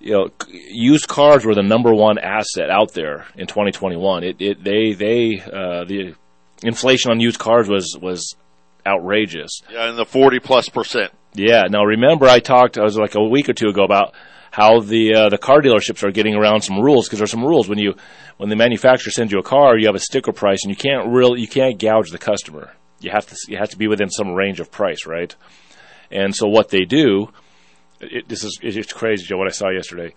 You 0.00 0.12
know, 0.12 0.28
used 0.48 1.06
cars 1.06 1.44
were 1.44 1.54
the 1.54 1.62
number 1.62 1.94
one 1.94 2.18
asset 2.18 2.70
out 2.70 2.92
there 2.92 3.26
in 3.36 3.46
2021. 3.46 4.24
It, 4.24 4.40
it 4.40 4.64
they 4.64 4.94
they 4.94 5.40
uh, 5.40 5.84
the 5.84 6.14
inflation 6.62 7.10
on 7.10 7.20
used 7.20 7.38
cars 7.38 7.68
was 7.68 7.96
was 8.00 8.36
outrageous. 8.86 9.62
Yeah, 9.70 9.90
in 9.90 9.96
the 9.96 10.06
40 10.06 10.40
plus 10.40 10.68
percent. 10.68 11.12
Yeah. 11.34 11.64
Now 11.68 11.84
remember, 11.84 12.26
I 12.26 12.40
talked. 12.40 12.78
I 12.78 12.82
was 12.82 12.96
like 12.96 13.14
a 13.14 13.22
week 13.22 13.48
or 13.48 13.54
two 13.54 13.68
ago 13.68 13.84
about 13.84 14.14
how 14.50 14.80
the 14.80 15.14
uh, 15.14 15.28
the 15.30 15.38
car 15.38 15.60
dealerships 15.60 16.02
are 16.02 16.12
getting 16.12 16.34
around 16.34 16.62
some 16.62 16.78
rules 16.80 17.06
because 17.06 17.18
there's 17.18 17.30
some 17.30 17.44
rules 17.44 17.68
when 17.68 17.78
you 17.78 17.94
when 18.36 18.50
the 18.50 18.56
manufacturer 18.56 19.10
sends 19.10 19.32
you 19.32 19.38
a 19.38 19.42
car, 19.42 19.76
you 19.78 19.86
have 19.86 19.94
a 19.94 20.00
sticker 20.00 20.32
price, 20.32 20.64
and 20.64 20.70
you 20.70 20.76
can't 20.76 21.08
really 21.08 21.40
you 21.40 21.48
can't 21.48 21.78
gouge 21.78 22.10
the 22.10 22.18
customer 22.18 22.72
you 23.04 23.10
have 23.10 23.26
to 23.26 23.36
you 23.48 23.58
have 23.58 23.70
to 23.70 23.78
be 23.78 23.86
within 23.86 24.08
some 24.08 24.32
range 24.32 24.60
of 24.60 24.70
price, 24.70 25.06
right? 25.06 25.34
And 26.10 26.34
so 26.34 26.48
what 26.48 26.70
they 26.70 26.84
do, 26.84 27.28
it, 28.00 28.28
this 28.28 28.42
is 28.42 28.58
it's 28.62 28.92
crazy, 28.92 29.26
Joe. 29.26 29.36
What 29.36 29.46
I 29.46 29.50
saw 29.50 29.68
yesterday, 29.68 30.14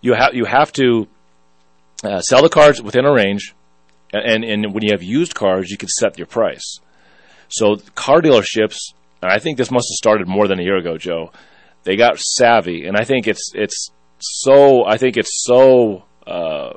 you 0.00 0.14
have 0.14 0.34
you 0.34 0.44
have 0.44 0.72
to 0.74 1.08
uh, 2.04 2.20
sell 2.20 2.42
the 2.42 2.48
cars 2.48 2.82
within 2.82 3.06
a 3.06 3.12
range, 3.12 3.54
and 4.12 4.44
and 4.44 4.74
when 4.74 4.84
you 4.84 4.92
have 4.92 5.02
used 5.02 5.34
cars, 5.34 5.70
you 5.70 5.76
can 5.76 5.88
set 5.88 6.18
your 6.18 6.26
price. 6.26 6.80
So 7.48 7.76
car 7.94 8.20
dealerships, 8.20 8.78
and 9.22 9.30
I 9.30 9.38
think 9.38 9.58
this 9.58 9.70
must 9.70 9.88
have 9.90 9.96
started 9.96 10.28
more 10.28 10.48
than 10.48 10.58
a 10.58 10.62
year 10.62 10.76
ago, 10.76 10.98
Joe. 10.98 11.32
They 11.84 11.96
got 11.96 12.18
savvy, 12.18 12.86
and 12.86 12.96
I 12.96 13.04
think 13.04 13.28
it's 13.28 13.52
it's 13.54 13.90
so 14.18 14.84
I 14.84 14.96
think 14.96 15.16
it's 15.16 15.44
so 15.44 16.04
uh, 16.26 16.74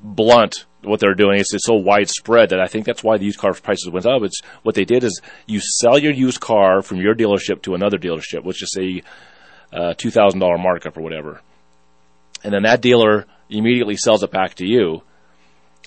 blunt 0.00 0.64
what 0.82 0.98
they're 0.98 1.14
doing. 1.14 1.38
It's, 1.38 1.54
it's 1.54 1.66
so 1.66 1.74
widespread 1.74 2.50
that 2.50 2.60
I 2.60 2.66
think 2.66 2.86
that's 2.86 3.04
why 3.04 3.16
the 3.16 3.24
used 3.24 3.38
car 3.38 3.52
prices 3.52 3.88
went 3.88 4.06
up. 4.06 4.22
It's 4.22 4.40
what 4.62 4.74
they 4.74 4.84
did 4.84 5.04
is 5.04 5.20
you 5.46 5.60
sell 5.60 5.98
your 5.98 6.12
used 6.12 6.40
car 6.40 6.82
from 6.82 6.98
your 6.98 7.14
dealership 7.14 7.62
to 7.62 7.74
another 7.74 7.98
dealership, 7.98 8.42
which 8.42 8.62
is 8.62 8.76
a 8.78 9.02
uh, 9.76 9.94
two 9.94 10.10
thousand 10.10 10.40
dollar 10.40 10.58
markup 10.58 10.96
or 10.96 11.02
whatever, 11.02 11.40
and 12.42 12.52
then 12.52 12.64
that 12.64 12.80
dealer 12.80 13.26
immediately 13.48 13.96
sells 13.96 14.22
it 14.22 14.30
back 14.30 14.54
to 14.56 14.66
you. 14.66 15.02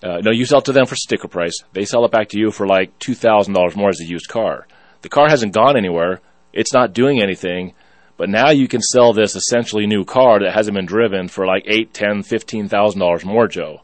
Uh, 0.05 0.19
no, 0.21 0.31
you 0.31 0.45
sell 0.45 0.59
it 0.59 0.65
to 0.65 0.71
them 0.71 0.85
for 0.85 0.95
sticker 0.95 1.27
price. 1.27 1.57
They 1.73 1.85
sell 1.85 2.05
it 2.05 2.11
back 2.11 2.29
to 2.29 2.39
you 2.39 2.51
for 2.51 2.67
like 2.67 2.97
two 2.99 3.15
thousand 3.15 3.55
dollars 3.55 3.75
more 3.75 3.89
as 3.89 3.99
a 3.99 4.05
used 4.05 4.27
car. 4.27 4.67
The 5.01 5.09
car 5.09 5.27
hasn't 5.27 5.53
gone 5.53 5.75
anywhere. 5.75 6.21
It's 6.53 6.73
not 6.73 6.93
doing 6.93 7.23
anything. 7.23 7.73
But 8.17 8.29
now 8.29 8.51
you 8.51 8.67
can 8.67 8.81
sell 8.81 9.13
this 9.13 9.35
essentially 9.35 9.87
new 9.87 10.05
car 10.05 10.39
that 10.39 10.53
hasn't 10.53 10.75
been 10.75 10.85
driven 10.85 11.27
for 11.27 11.45
like 11.45 11.63
eight, 11.65 11.91
ten, 11.91 12.21
fifteen 12.21 12.69
thousand 12.69 12.99
dollars 12.99 13.25
more, 13.25 13.47
Joe. 13.47 13.81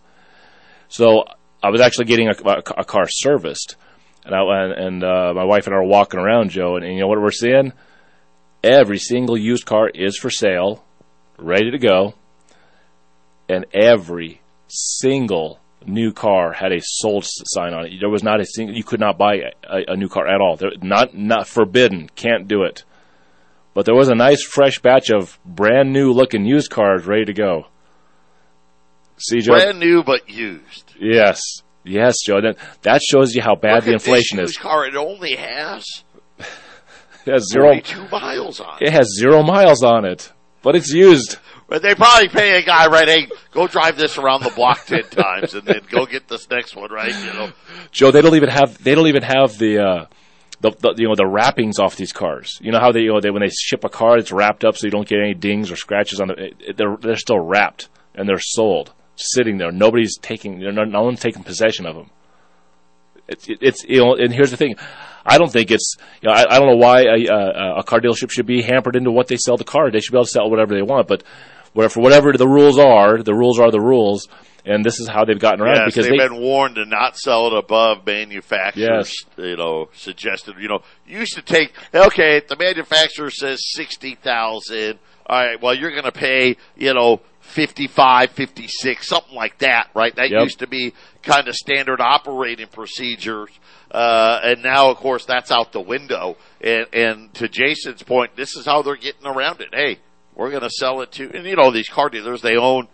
So 0.89 1.25
I 1.63 1.69
was 1.69 1.81
actually 1.81 2.05
getting 2.05 2.27
a, 2.27 2.35
a, 2.45 2.81
a 2.81 2.85
car 2.85 3.07
serviced, 3.09 3.75
and 4.23 4.35
I, 4.35 4.41
and 4.77 5.03
uh, 5.03 5.33
my 5.33 5.43
wife 5.43 5.65
and 5.65 5.75
I 5.75 5.79
were 5.79 5.87
walking 5.87 6.19
around, 6.19 6.51
Joe, 6.51 6.75
and, 6.75 6.85
and 6.85 6.93
you 6.93 7.01
know 7.01 7.07
what 7.07 7.19
we're 7.19 7.31
seeing? 7.31 7.73
Every 8.63 8.99
single 8.99 9.37
used 9.37 9.65
car 9.65 9.89
is 9.89 10.17
for 10.17 10.29
sale, 10.29 10.83
ready 11.37 11.71
to 11.71 11.79
go, 11.79 12.13
and 13.49 13.65
every 13.73 14.41
single 14.67 15.59
new 15.85 16.11
car 16.11 16.53
had 16.53 16.71
a 16.71 16.79
sold 16.81 17.25
sign 17.25 17.73
on 17.73 17.85
it. 17.85 17.93
There 17.99 18.09
was 18.09 18.23
not 18.23 18.39
a 18.39 18.45
single. 18.45 18.75
You 18.75 18.83
could 18.83 18.99
not 18.99 19.17
buy 19.17 19.35
a, 19.63 19.93
a 19.93 19.95
new 19.95 20.09
car 20.09 20.27
at 20.27 20.41
all. 20.41 20.55
There, 20.55 20.71
not 20.81 21.15
not 21.15 21.47
forbidden. 21.47 22.09
Can't 22.15 22.47
do 22.47 22.63
it. 22.63 22.83
But 23.73 23.85
there 23.85 23.95
was 23.95 24.09
a 24.09 24.15
nice 24.15 24.43
fresh 24.43 24.79
batch 24.79 25.09
of 25.09 25.39
brand 25.45 25.93
new 25.93 26.11
looking 26.11 26.45
used 26.45 26.69
cars 26.69 27.05
ready 27.05 27.25
to 27.25 27.33
go. 27.33 27.67
See, 29.17 29.39
Joe? 29.39 29.53
Brand 29.53 29.79
new 29.79 30.03
but 30.03 30.29
used. 30.29 30.93
Yes. 30.99 31.41
Yes, 31.83 32.17
Joe. 32.25 32.41
That, 32.41 32.57
that 32.83 33.01
shows 33.01 33.33
you 33.35 33.41
how 33.41 33.55
bad 33.55 33.83
the 33.83 33.93
inflation 33.93 34.39
is. 34.39 34.57
car, 34.57 34.85
it 34.85 34.95
only 34.95 35.35
has, 35.35 35.85
it 37.25 37.31
has 37.31 37.47
zero 37.51 37.79
two 37.79 38.07
miles 38.09 38.59
on 38.59 38.77
it. 38.81 38.87
It 38.87 38.93
has 38.93 39.15
zero 39.17 39.41
miles 39.41 39.83
on 39.83 40.05
it, 40.05 40.31
but 40.61 40.75
it's 40.75 40.91
used. 40.91 41.37
But 41.71 41.83
they 41.83 41.95
probably 41.95 42.27
pay 42.27 42.59
a 42.59 42.63
guy, 42.63 42.87
right? 42.87 43.07
Hey, 43.07 43.27
go 43.51 43.65
drive 43.65 43.95
this 43.95 44.17
around 44.17 44.43
the 44.43 44.49
block 44.49 44.85
ten 44.87 45.03
times, 45.03 45.53
and 45.53 45.65
then 45.65 45.79
go 45.89 46.05
get 46.05 46.27
this 46.27 46.49
next 46.49 46.75
one, 46.75 46.91
right? 46.91 47.17
You 47.17 47.31
know, 47.31 47.51
Joe. 47.91 48.11
They 48.11 48.21
don't 48.21 48.35
even 48.35 48.49
have. 48.49 48.83
They 48.83 48.93
don't 48.93 49.07
even 49.07 49.23
have 49.23 49.57
the. 49.57 49.79
Uh, 49.79 50.05
the, 50.59 50.71
the, 50.71 50.95
you 50.97 51.07
know 51.07 51.15
the 51.15 51.25
wrappings 51.25 51.79
off 51.79 51.95
these 51.95 52.11
cars. 52.11 52.59
You 52.61 52.73
know 52.73 52.79
how 52.81 52.91
they 52.91 52.99
you 52.99 53.13
know 53.13 53.21
they 53.21 53.31
when 53.31 53.41
they 53.41 53.47
ship 53.47 53.85
a 53.85 53.89
car, 53.89 54.17
it's 54.17 54.33
wrapped 54.33 54.65
up 54.65 54.75
so 54.75 54.85
you 54.85 54.91
don't 54.91 55.07
get 55.07 55.19
any 55.19 55.33
dings 55.33 55.71
or 55.71 55.77
scratches 55.77 56.19
on 56.19 56.27
the. 56.27 56.51
It, 56.59 56.75
they're 56.75 56.97
they're 56.99 57.15
still 57.15 57.39
wrapped 57.39 57.87
and 58.15 58.27
they're 58.27 58.37
sold. 58.37 58.93
sitting 59.15 59.57
there. 59.57 59.71
Nobody's 59.71 60.17
taking, 60.17 60.59
no, 60.59 61.01
one's 61.01 61.21
taking 61.21 61.43
possession 61.43 61.85
of 61.85 61.95
them. 61.95 62.09
It's, 63.27 63.45
it's 63.47 63.83
you 63.85 63.99
know, 63.99 64.15
and 64.15 64.33
here's 64.33 64.51
the 64.51 64.57
thing. 64.57 64.75
I 65.25 65.37
don't 65.37 65.51
think 65.51 65.71
it's, 65.71 65.95
you 66.21 66.27
know, 66.27 66.33
I, 66.33 66.55
I 66.55 66.59
don't 66.59 66.67
know 66.67 66.77
why 66.77 67.03
a, 67.03 67.27
a, 67.27 67.79
a 67.79 67.83
car 67.83 68.01
dealership 68.01 68.31
should 68.31 68.47
be 68.47 68.61
hampered 68.61 68.95
into 68.95 69.11
what 69.11 69.27
they 69.27 69.37
sell 69.37 69.55
the 69.55 69.63
car. 69.63 69.91
They 69.91 69.99
should 69.99 70.11
be 70.11 70.17
able 70.17 70.25
to 70.25 70.31
sell 70.31 70.49
whatever 70.49 70.73
they 70.73 70.81
want, 70.81 71.07
but 71.07 71.23
where 71.73 71.89
for 71.89 72.01
whatever 72.01 72.33
the 72.33 72.47
rules 72.47 72.77
are, 72.77 73.21
the 73.21 73.33
rules 73.33 73.59
are 73.59 73.71
the 73.71 73.79
rules, 73.81 74.27
and 74.65 74.85
this 74.85 74.99
is 74.99 75.07
how 75.07 75.25
they've 75.25 75.39
gotten 75.39 75.61
around 75.61 75.77
Yes, 75.77 75.85
because 75.87 76.07
they've 76.07 76.19
they, 76.19 76.27
been 76.27 76.41
warned 76.41 76.75
to 76.75 76.85
not 76.85 77.17
sell 77.17 77.47
it 77.47 77.53
above 77.57 78.05
manufacturers. 78.05 79.13
Yes. 79.37 79.37
You 79.37 79.55
know, 79.57 79.89
suggested. 79.93 80.55
You 80.59 80.67
know, 80.67 80.79
you 81.07 81.19
used 81.19 81.35
to 81.35 81.41
take 81.41 81.73
okay. 81.93 82.41
The 82.47 82.55
manufacturer 82.55 83.29
says 83.31 83.59
sixty 83.71 84.15
thousand. 84.15 84.99
All 85.25 85.43
right. 85.43 85.61
Well, 85.61 85.73
you're 85.73 85.91
going 85.91 86.03
to 86.03 86.11
pay. 86.11 86.57
You 86.75 86.93
know. 86.93 87.21
55, 87.43 88.31
56, 88.31 89.07
something 89.07 89.35
like 89.35 89.57
that, 89.57 89.89
right? 89.93 90.15
That 90.15 90.29
Yep. 90.29 90.43
used 90.43 90.59
to 90.59 90.67
be 90.67 90.93
kind 91.23 91.47
of 91.49 91.55
standard 91.55 91.99
operating 91.99 92.67
procedures. 92.67 93.49
Uh, 93.89 94.39
and 94.43 94.63
now, 94.63 94.89
of 94.89 94.97
course, 94.97 95.25
that's 95.25 95.51
out 95.51 95.73
the 95.73 95.81
window. 95.81 96.37
And, 96.61 96.85
and 96.93 97.33
to 97.33 97.49
Jason's 97.49 98.03
point, 98.03 98.35
this 98.37 98.55
is 98.55 98.65
how 98.65 98.83
they're 98.83 98.95
getting 98.95 99.25
around 99.25 99.59
it. 99.59 99.69
Hey, 99.73 99.97
we're 100.41 100.49
going 100.49 100.63
to 100.63 100.71
sell 100.71 101.01
it 101.01 101.11
to, 101.11 101.31
and 101.35 101.45
you 101.45 101.55
know, 101.55 101.69
these 101.69 101.87
car 101.87 102.09
dealers, 102.09 102.41
they 102.41 102.57
own 102.57 102.87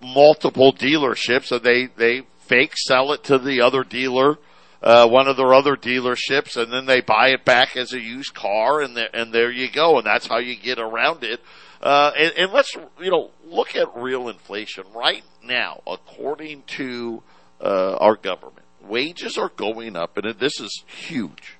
multiple 0.00 0.72
dealerships 0.72 1.52
and 1.52 1.62
they, 1.62 1.86
they 1.86 2.22
fake 2.40 2.76
sell 2.76 3.12
it 3.12 3.22
to 3.22 3.38
the 3.38 3.60
other 3.60 3.84
dealer, 3.84 4.38
uh, 4.82 5.06
one 5.06 5.28
of 5.28 5.36
their 5.36 5.54
other 5.54 5.76
dealerships 5.76 6.60
and 6.60 6.72
then 6.72 6.86
they 6.86 7.00
buy 7.00 7.28
it 7.28 7.44
back 7.44 7.76
as 7.76 7.92
a 7.92 8.00
used 8.00 8.34
car 8.34 8.80
and 8.80 8.96
there, 8.96 9.08
and 9.14 9.32
there 9.32 9.52
you 9.52 9.70
go. 9.70 9.98
And 9.98 10.04
that's 10.04 10.26
how 10.26 10.38
you 10.38 10.56
get 10.56 10.80
around 10.80 11.22
it. 11.22 11.40
Uh, 11.80 12.10
and, 12.18 12.32
and 12.36 12.52
let's, 12.52 12.74
you 13.00 13.12
know, 13.12 13.30
look 13.44 13.76
at 13.76 13.86
real 13.94 14.28
inflation 14.28 14.82
right 14.92 15.22
now, 15.44 15.80
according 15.86 16.64
to, 16.66 17.22
uh, 17.60 17.96
our 18.00 18.16
government. 18.16 18.66
Wages 18.80 19.38
are 19.38 19.50
going 19.50 19.94
up 19.94 20.16
and 20.16 20.36
this 20.40 20.58
is 20.58 20.82
huge. 20.88 21.58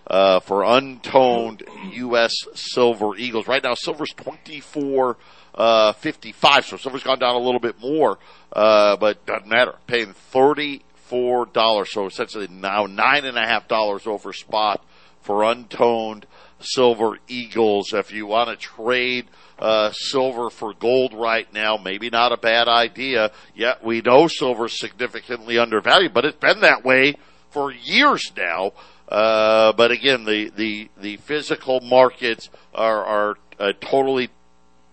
uh, 0.09 0.39
for 0.39 0.63
untoned 0.63 1.63
U.S. 1.93 2.33
silver 2.55 3.15
eagles. 3.15 3.47
Right 3.47 3.63
now, 3.63 3.75
silver's 3.75 4.13
twenty 4.15 4.59
four 4.59 5.17
uh, 5.55 5.93
fifty 5.93 6.31
five, 6.31 6.65
so 6.65 6.77
silver's 6.77 7.03
gone 7.03 7.19
down 7.19 7.35
a 7.35 7.39
little 7.39 7.59
bit 7.59 7.79
more, 7.79 8.17
uh, 8.53 8.95
but 8.97 9.25
doesn't 9.25 9.47
matter. 9.47 9.75
Paying 9.87 10.13
thirty 10.13 10.83
four 10.95 11.45
dollars, 11.45 11.91
so 11.91 12.05
essentially 12.05 12.47
now 12.47 12.85
nine 12.85 13.25
and 13.25 13.37
a 13.37 13.45
half 13.45 13.67
dollars 13.67 14.07
over 14.07 14.33
spot 14.33 14.83
for 15.21 15.43
untoned 15.43 16.25
silver 16.59 17.17
eagles. 17.27 17.93
If 17.93 18.11
you 18.11 18.25
want 18.25 18.49
to 18.49 18.55
trade 18.55 19.27
uh, 19.57 19.91
silver 19.91 20.49
for 20.49 20.73
gold 20.73 21.13
right 21.13 21.51
now, 21.53 21.77
maybe 21.77 22.09
not 22.09 22.31
a 22.31 22.37
bad 22.37 22.67
idea. 22.67 23.31
Yet 23.55 23.83
we 23.83 24.01
know 24.01 24.27
silver's 24.27 24.79
significantly 24.79 25.57
undervalued, 25.57 26.13
but 26.13 26.25
it's 26.25 26.39
been 26.39 26.61
that 26.61 26.83
way 26.83 27.15
for 27.49 27.71
years 27.71 28.31
now. 28.37 28.73
Uh, 29.09 29.73
but 29.73 29.91
again, 29.91 30.23
the, 30.23 30.51
the, 30.55 30.89
the 31.01 31.17
physical 31.17 31.81
markets 31.81 32.49
are, 32.75 33.03
are 33.03 33.37
a 33.57 33.73
totally 33.73 34.29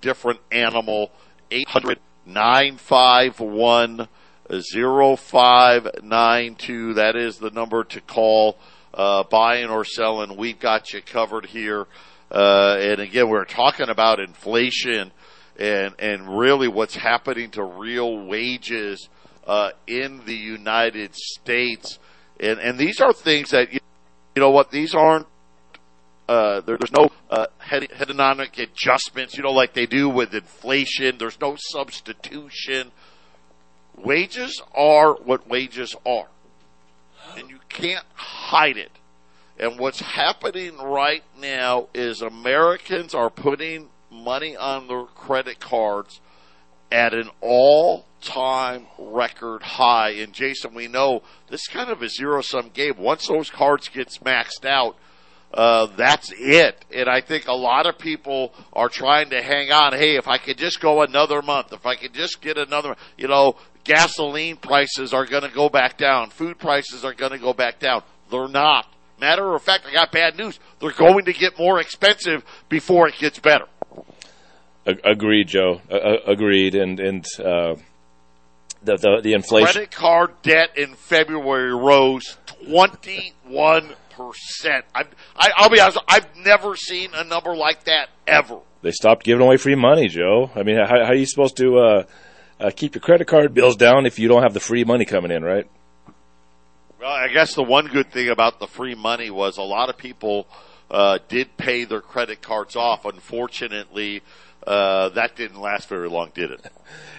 different 0.00 0.40
animal. 0.50 1.10
800 1.50 1.98
951 2.24 4.08
0592. 4.48 6.94
That 6.94 7.16
is 7.16 7.38
the 7.38 7.50
number 7.50 7.84
to 7.84 8.00
call, 8.00 8.58
uh, 8.94 9.24
buying 9.24 9.68
or 9.68 9.84
selling. 9.84 10.36
We've 10.36 10.58
got 10.58 10.92
you 10.92 11.02
covered 11.02 11.46
here. 11.46 11.86
Uh, 12.30 12.76
and 12.80 13.00
again, 13.00 13.28
we're 13.28 13.44
talking 13.44 13.88
about 13.88 14.18
inflation 14.18 15.12
and, 15.58 15.94
and 15.98 16.38
really 16.38 16.68
what's 16.68 16.96
happening 16.96 17.50
to 17.52 17.62
real 17.62 18.26
wages, 18.26 19.08
uh, 19.46 19.70
in 19.86 20.24
the 20.26 20.34
United 20.34 21.14
States. 21.14 21.98
And, 22.40 22.58
and 22.58 22.78
these 22.78 23.00
are 23.00 23.12
things 23.12 23.50
that, 23.50 23.72
you, 23.72 23.78
you 24.36 24.40
know 24.40 24.50
what, 24.50 24.70
these 24.70 24.94
aren't 24.94 25.26
uh, 26.28 26.60
there, 26.60 26.76
there's 26.76 26.92
no 26.92 27.10
uh, 27.30 27.46
hedonic 27.60 28.58
adjustments, 28.58 29.36
you 29.36 29.42
know, 29.42 29.52
like 29.52 29.74
they 29.74 29.86
do 29.86 30.08
with 30.08 30.34
inflation. 30.34 31.18
There's 31.18 31.40
no 31.40 31.56
substitution. 31.56 32.90
Wages 33.96 34.60
are 34.74 35.14
what 35.14 35.48
wages 35.48 35.94
are, 36.04 36.28
and 37.36 37.48
you 37.48 37.58
can't 37.68 38.04
hide 38.14 38.76
it. 38.76 38.90
And 39.58 39.78
what's 39.78 40.00
happening 40.00 40.76
right 40.76 41.22
now 41.40 41.88
is 41.94 42.20
Americans 42.20 43.14
are 43.14 43.30
putting 43.30 43.88
money 44.10 44.54
on 44.56 44.88
their 44.88 45.04
credit 45.04 45.60
cards 45.60 46.20
at 46.90 47.14
an 47.14 47.30
all-time 47.40 48.86
record 48.98 49.62
high. 49.62 50.10
And 50.10 50.32
Jason, 50.32 50.74
we 50.74 50.88
know 50.88 51.22
this 51.48 51.62
is 51.62 51.68
kind 51.68 51.90
of 51.90 52.02
a 52.02 52.08
zero-sum 52.08 52.70
game. 52.72 52.94
Once 52.98 53.26
those 53.28 53.50
cards 53.50 53.88
gets 53.88 54.18
maxed 54.18 54.64
out, 54.64 54.96
uh, 55.54 55.86
that's 55.96 56.32
it. 56.36 56.84
And 56.94 57.08
I 57.08 57.20
think 57.20 57.48
a 57.48 57.54
lot 57.54 57.86
of 57.86 57.98
people 57.98 58.52
are 58.72 58.88
trying 58.88 59.30
to 59.30 59.42
hang 59.42 59.70
on. 59.70 59.92
Hey, 59.92 60.16
if 60.16 60.28
I 60.28 60.38
could 60.38 60.58
just 60.58 60.80
go 60.80 61.02
another 61.02 61.42
month, 61.42 61.72
if 61.72 61.86
I 61.86 61.94
could 61.94 62.12
just 62.12 62.40
get 62.40 62.58
another, 62.58 62.96
you 63.16 63.28
know, 63.28 63.56
gasoline 63.84 64.56
prices 64.56 65.14
are 65.14 65.24
going 65.24 65.44
to 65.44 65.54
go 65.54 65.68
back 65.68 65.96
down. 65.96 66.30
Food 66.30 66.58
prices 66.58 67.04
are 67.04 67.14
going 67.14 67.32
to 67.32 67.38
go 67.38 67.52
back 67.52 67.78
down. 67.78 68.02
They're 68.30 68.48
not. 68.48 68.86
Matter 69.18 69.54
of 69.54 69.62
fact, 69.62 69.86
I 69.86 69.92
got 69.92 70.12
bad 70.12 70.36
news. 70.36 70.58
They're 70.80 70.90
going 70.92 71.24
to 71.24 71.32
get 71.32 71.58
more 71.58 71.80
expensive 71.80 72.44
before 72.68 73.08
it 73.08 73.14
gets 73.16 73.38
better. 73.38 73.66
Ag- 74.86 75.00
agreed, 75.04 75.48
Joe. 75.48 75.80
Agreed. 76.26 76.74
And, 76.74 77.00
and, 77.00 77.26
uh, 77.38 77.76
the, 78.82 78.96
the, 78.96 79.20
the 79.22 79.32
inflation. 79.32 79.72
Credit 79.72 79.90
card 79.90 80.42
debt 80.42 80.76
in 80.76 80.94
February 80.94 81.74
rose 81.74 82.36
21 82.68 83.94
percent. 84.10 84.84
I, 84.94 85.04
I'll 85.56 85.68
be 85.68 85.80
honest. 85.80 85.98
I've 86.08 86.36
never 86.36 86.76
seen 86.76 87.10
a 87.14 87.24
number 87.24 87.54
like 87.56 87.84
that 87.84 88.08
ever. 88.26 88.60
They 88.82 88.92
stopped 88.92 89.24
giving 89.24 89.44
away 89.44 89.56
free 89.56 89.74
money, 89.74 90.08
Joe. 90.08 90.50
I 90.54 90.62
mean, 90.62 90.76
how, 90.76 90.86
how 90.86 91.10
are 91.10 91.14
you 91.14 91.26
supposed 91.26 91.56
to, 91.58 91.78
uh, 91.78 92.02
uh, 92.58 92.70
keep 92.74 92.94
your 92.94 93.02
credit 93.02 93.26
card 93.26 93.52
bills 93.52 93.76
down 93.76 94.06
if 94.06 94.18
you 94.18 94.28
don't 94.28 94.42
have 94.42 94.54
the 94.54 94.60
free 94.60 94.84
money 94.84 95.04
coming 95.04 95.30
in, 95.30 95.44
right? 95.44 95.66
Well, 97.00 97.10
I 97.10 97.28
guess 97.28 97.54
the 97.54 97.62
one 97.62 97.86
good 97.86 98.10
thing 98.10 98.28
about 98.28 98.58
the 98.58 98.66
free 98.66 98.94
money 98.94 99.30
was 99.30 99.58
a 99.58 99.62
lot 99.62 99.90
of 99.90 99.98
people 99.98 100.46
uh, 100.90 101.18
did 101.28 101.56
pay 101.56 101.84
their 101.84 102.00
credit 102.00 102.40
cards 102.40 102.74
off. 102.74 103.04
Unfortunately, 103.04 104.22
uh, 104.66 105.10
that 105.10 105.36
didn't 105.36 105.60
last 105.60 105.88
very 105.88 106.08
long, 106.08 106.30
did 106.34 106.50
it? 106.50 106.72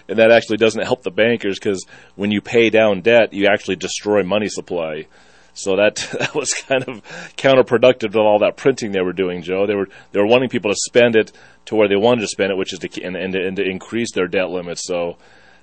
And 0.08 0.18
that 0.18 0.30
actually 0.30 0.58
doesn't 0.58 0.84
help 0.84 1.02
the 1.02 1.10
bankers 1.10 1.58
because 1.58 1.84
when 2.16 2.30
you 2.30 2.40
pay 2.40 2.70
down 2.70 3.00
debt, 3.00 3.32
you 3.32 3.46
actually 3.46 3.76
destroy 3.76 4.22
money 4.22 4.48
supply. 4.48 5.06
So 5.54 5.76
that 5.76 5.96
that 6.18 6.34
was 6.34 6.54
kind 6.54 6.84
of 6.86 7.02
counterproductive 7.36 8.12
to 8.12 8.18
all 8.18 8.40
that 8.40 8.56
printing 8.56 8.92
they 8.92 9.00
were 9.00 9.12
doing, 9.12 9.42
Joe. 9.42 9.66
They 9.66 9.74
were 9.74 9.88
they 10.12 10.20
were 10.20 10.26
wanting 10.26 10.48
people 10.50 10.70
to 10.70 10.76
spend 10.78 11.16
it 11.16 11.32
to 11.66 11.74
where 11.74 11.88
they 11.88 11.96
wanted 11.96 12.22
to 12.22 12.28
spend 12.28 12.52
it, 12.52 12.56
which 12.56 12.72
is 12.72 12.78
to 12.80 13.02
and, 13.02 13.16
and, 13.16 13.34
and 13.34 13.56
to 13.56 13.64
increase 13.64 14.12
their 14.12 14.28
debt 14.28 14.50
limits. 14.50 14.86
So 14.86 15.16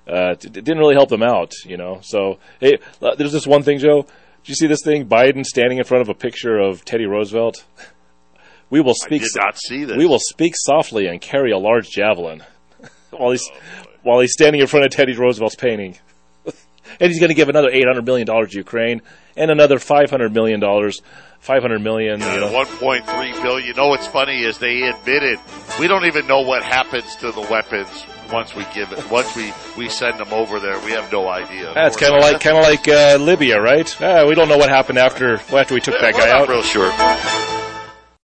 uh, 0.08 0.32
it, 0.32 0.46
it 0.46 0.52
didn't 0.52 0.80
really 0.80 0.96
help 0.96 1.10
them 1.10 1.24
out, 1.24 1.54
you 1.66 1.78
know. 1.78 2.00
So 2.02 2.40
hey, 2.60 2.80
uh, 3.02 3.16
there's 3.16 3.32
this 3.32 3.48
one 3.48 3.64
thing, 3.64 3.80
Joe. 3.80 4.04
Did 4.04 4.50
you 4.50 4.56
see 4.56 4.68
this 4.68 4.84
thing? 4.84 5.08
Biden 5.08 5.44
standing 5.44 5.80
in 5.80 5.84
front 5.86 6.02
of 6.02 6.10
a 6.10 6.14
picture 6.14 6.60
of 6.60 6.86
Teddy 6.86 7.06
Roosevelt. 7.06 7.66
We 8.70 8.82
will 8.82 8.96
speak. 8.96 9.22
I 9.22 9.26
did 9.26 9.36
not 9.36 9.58
see 9.58 9.86
this. 9.86 9.98
We 9.98 10.06
will 10.06 10.20
speak 10.20 10.56
softly 10.58 11.08
and 11.08 11.22
carry 11.22 11.52
a 11.52 11.58
large 11.58 11.90
javelin 11.90 12.44
while 13.12 13.32
he's 13.32 13.50
while 14.04 14.20
he's 14.20 14.34
standing 14.34 14.62
in 14.62 14.68
front 14.68 14.86
of 14.86 14.92
Teddy 14.92 15.16
Roosevelt's 15.16 15.56
painting. 15.56 15.98
and 16.46 17.12
he's 17.12 17.20
going 17.20 17.30
to 17.30 17.36
give 17.36 17.50
another 17.50 17.70
eight 17.70 17.86
hundred 17.86 18.06
million 18.06 18.28
dollars 18.28 18.52
to 18.52 18.58
Ukraine 18.58 19.02
and 19.38 19.52
another 19.52 19.80
five 19.80 20.10
hundred 20.10 20.34
million 20.34 20.60
dollars, 20.60 21.02
five 21.40 21.62
hundred 21.62 21.82
million. 21.82 22.20
You 22.20 22.40
know, 22.40 22.52
one 22.52 22.66
point 22.66 23.06
three 23.08 23.32
billion. 23.42 23.68
You 23.68 23.74
know 23.74 23.88
what's 23.88 24.08
funny 24.08 24.44
is 24.44 24.58
they 24.58 24.84
admitted 24.84 25.40
we 25.80 25.88
don't 25.88 26.06
even 26.06 26.28
know 26.28 26.42
what 26.42 26.64
happens 26.64 27.16
to 27.18 27.32
the 27.32 27.42
weapons 27.42 28.06
once 28.32 28.56
we 28.56 28.66
give 28.74 28.92
it. 28.92 29.10
Once 29.12 29.36
we 29.36 29.54
we 29.78 29.90
send 29.90 30.20
them 30.20 30.34
over 30.34 30.60
there, 30.60 30.80
we 30.86 30.92
have 30.92 31.12
no 31.12 31.28
idea. 31.28 31.72
That's 31.74 31.98
kind 31.98 32.16
of 32.16 32.22
like 32.22 32.42
kind 32.42 32.58
of 32.58 32.64
like 32.64 32.88
uh, 32.88 33.18
Libya, 33.20 33.62
right? 33.62 34.02
Uh, 34.02 34.26
we 34.28 34.36
don't 34.36 34.50
know 34.50 34.58
what 34.58 34.70
happened 34.70 34.98
after 34.98 35.36
after 35.56 35.74
we 35.74 35.82
took 35.82 36.00
that 36.00 36.14
We're 36.14 36.22
guy 36.22 36.28
not 36.32 36.42
out. 36.42 36.50
real 36.50 36.64
sure. 36.64 36.92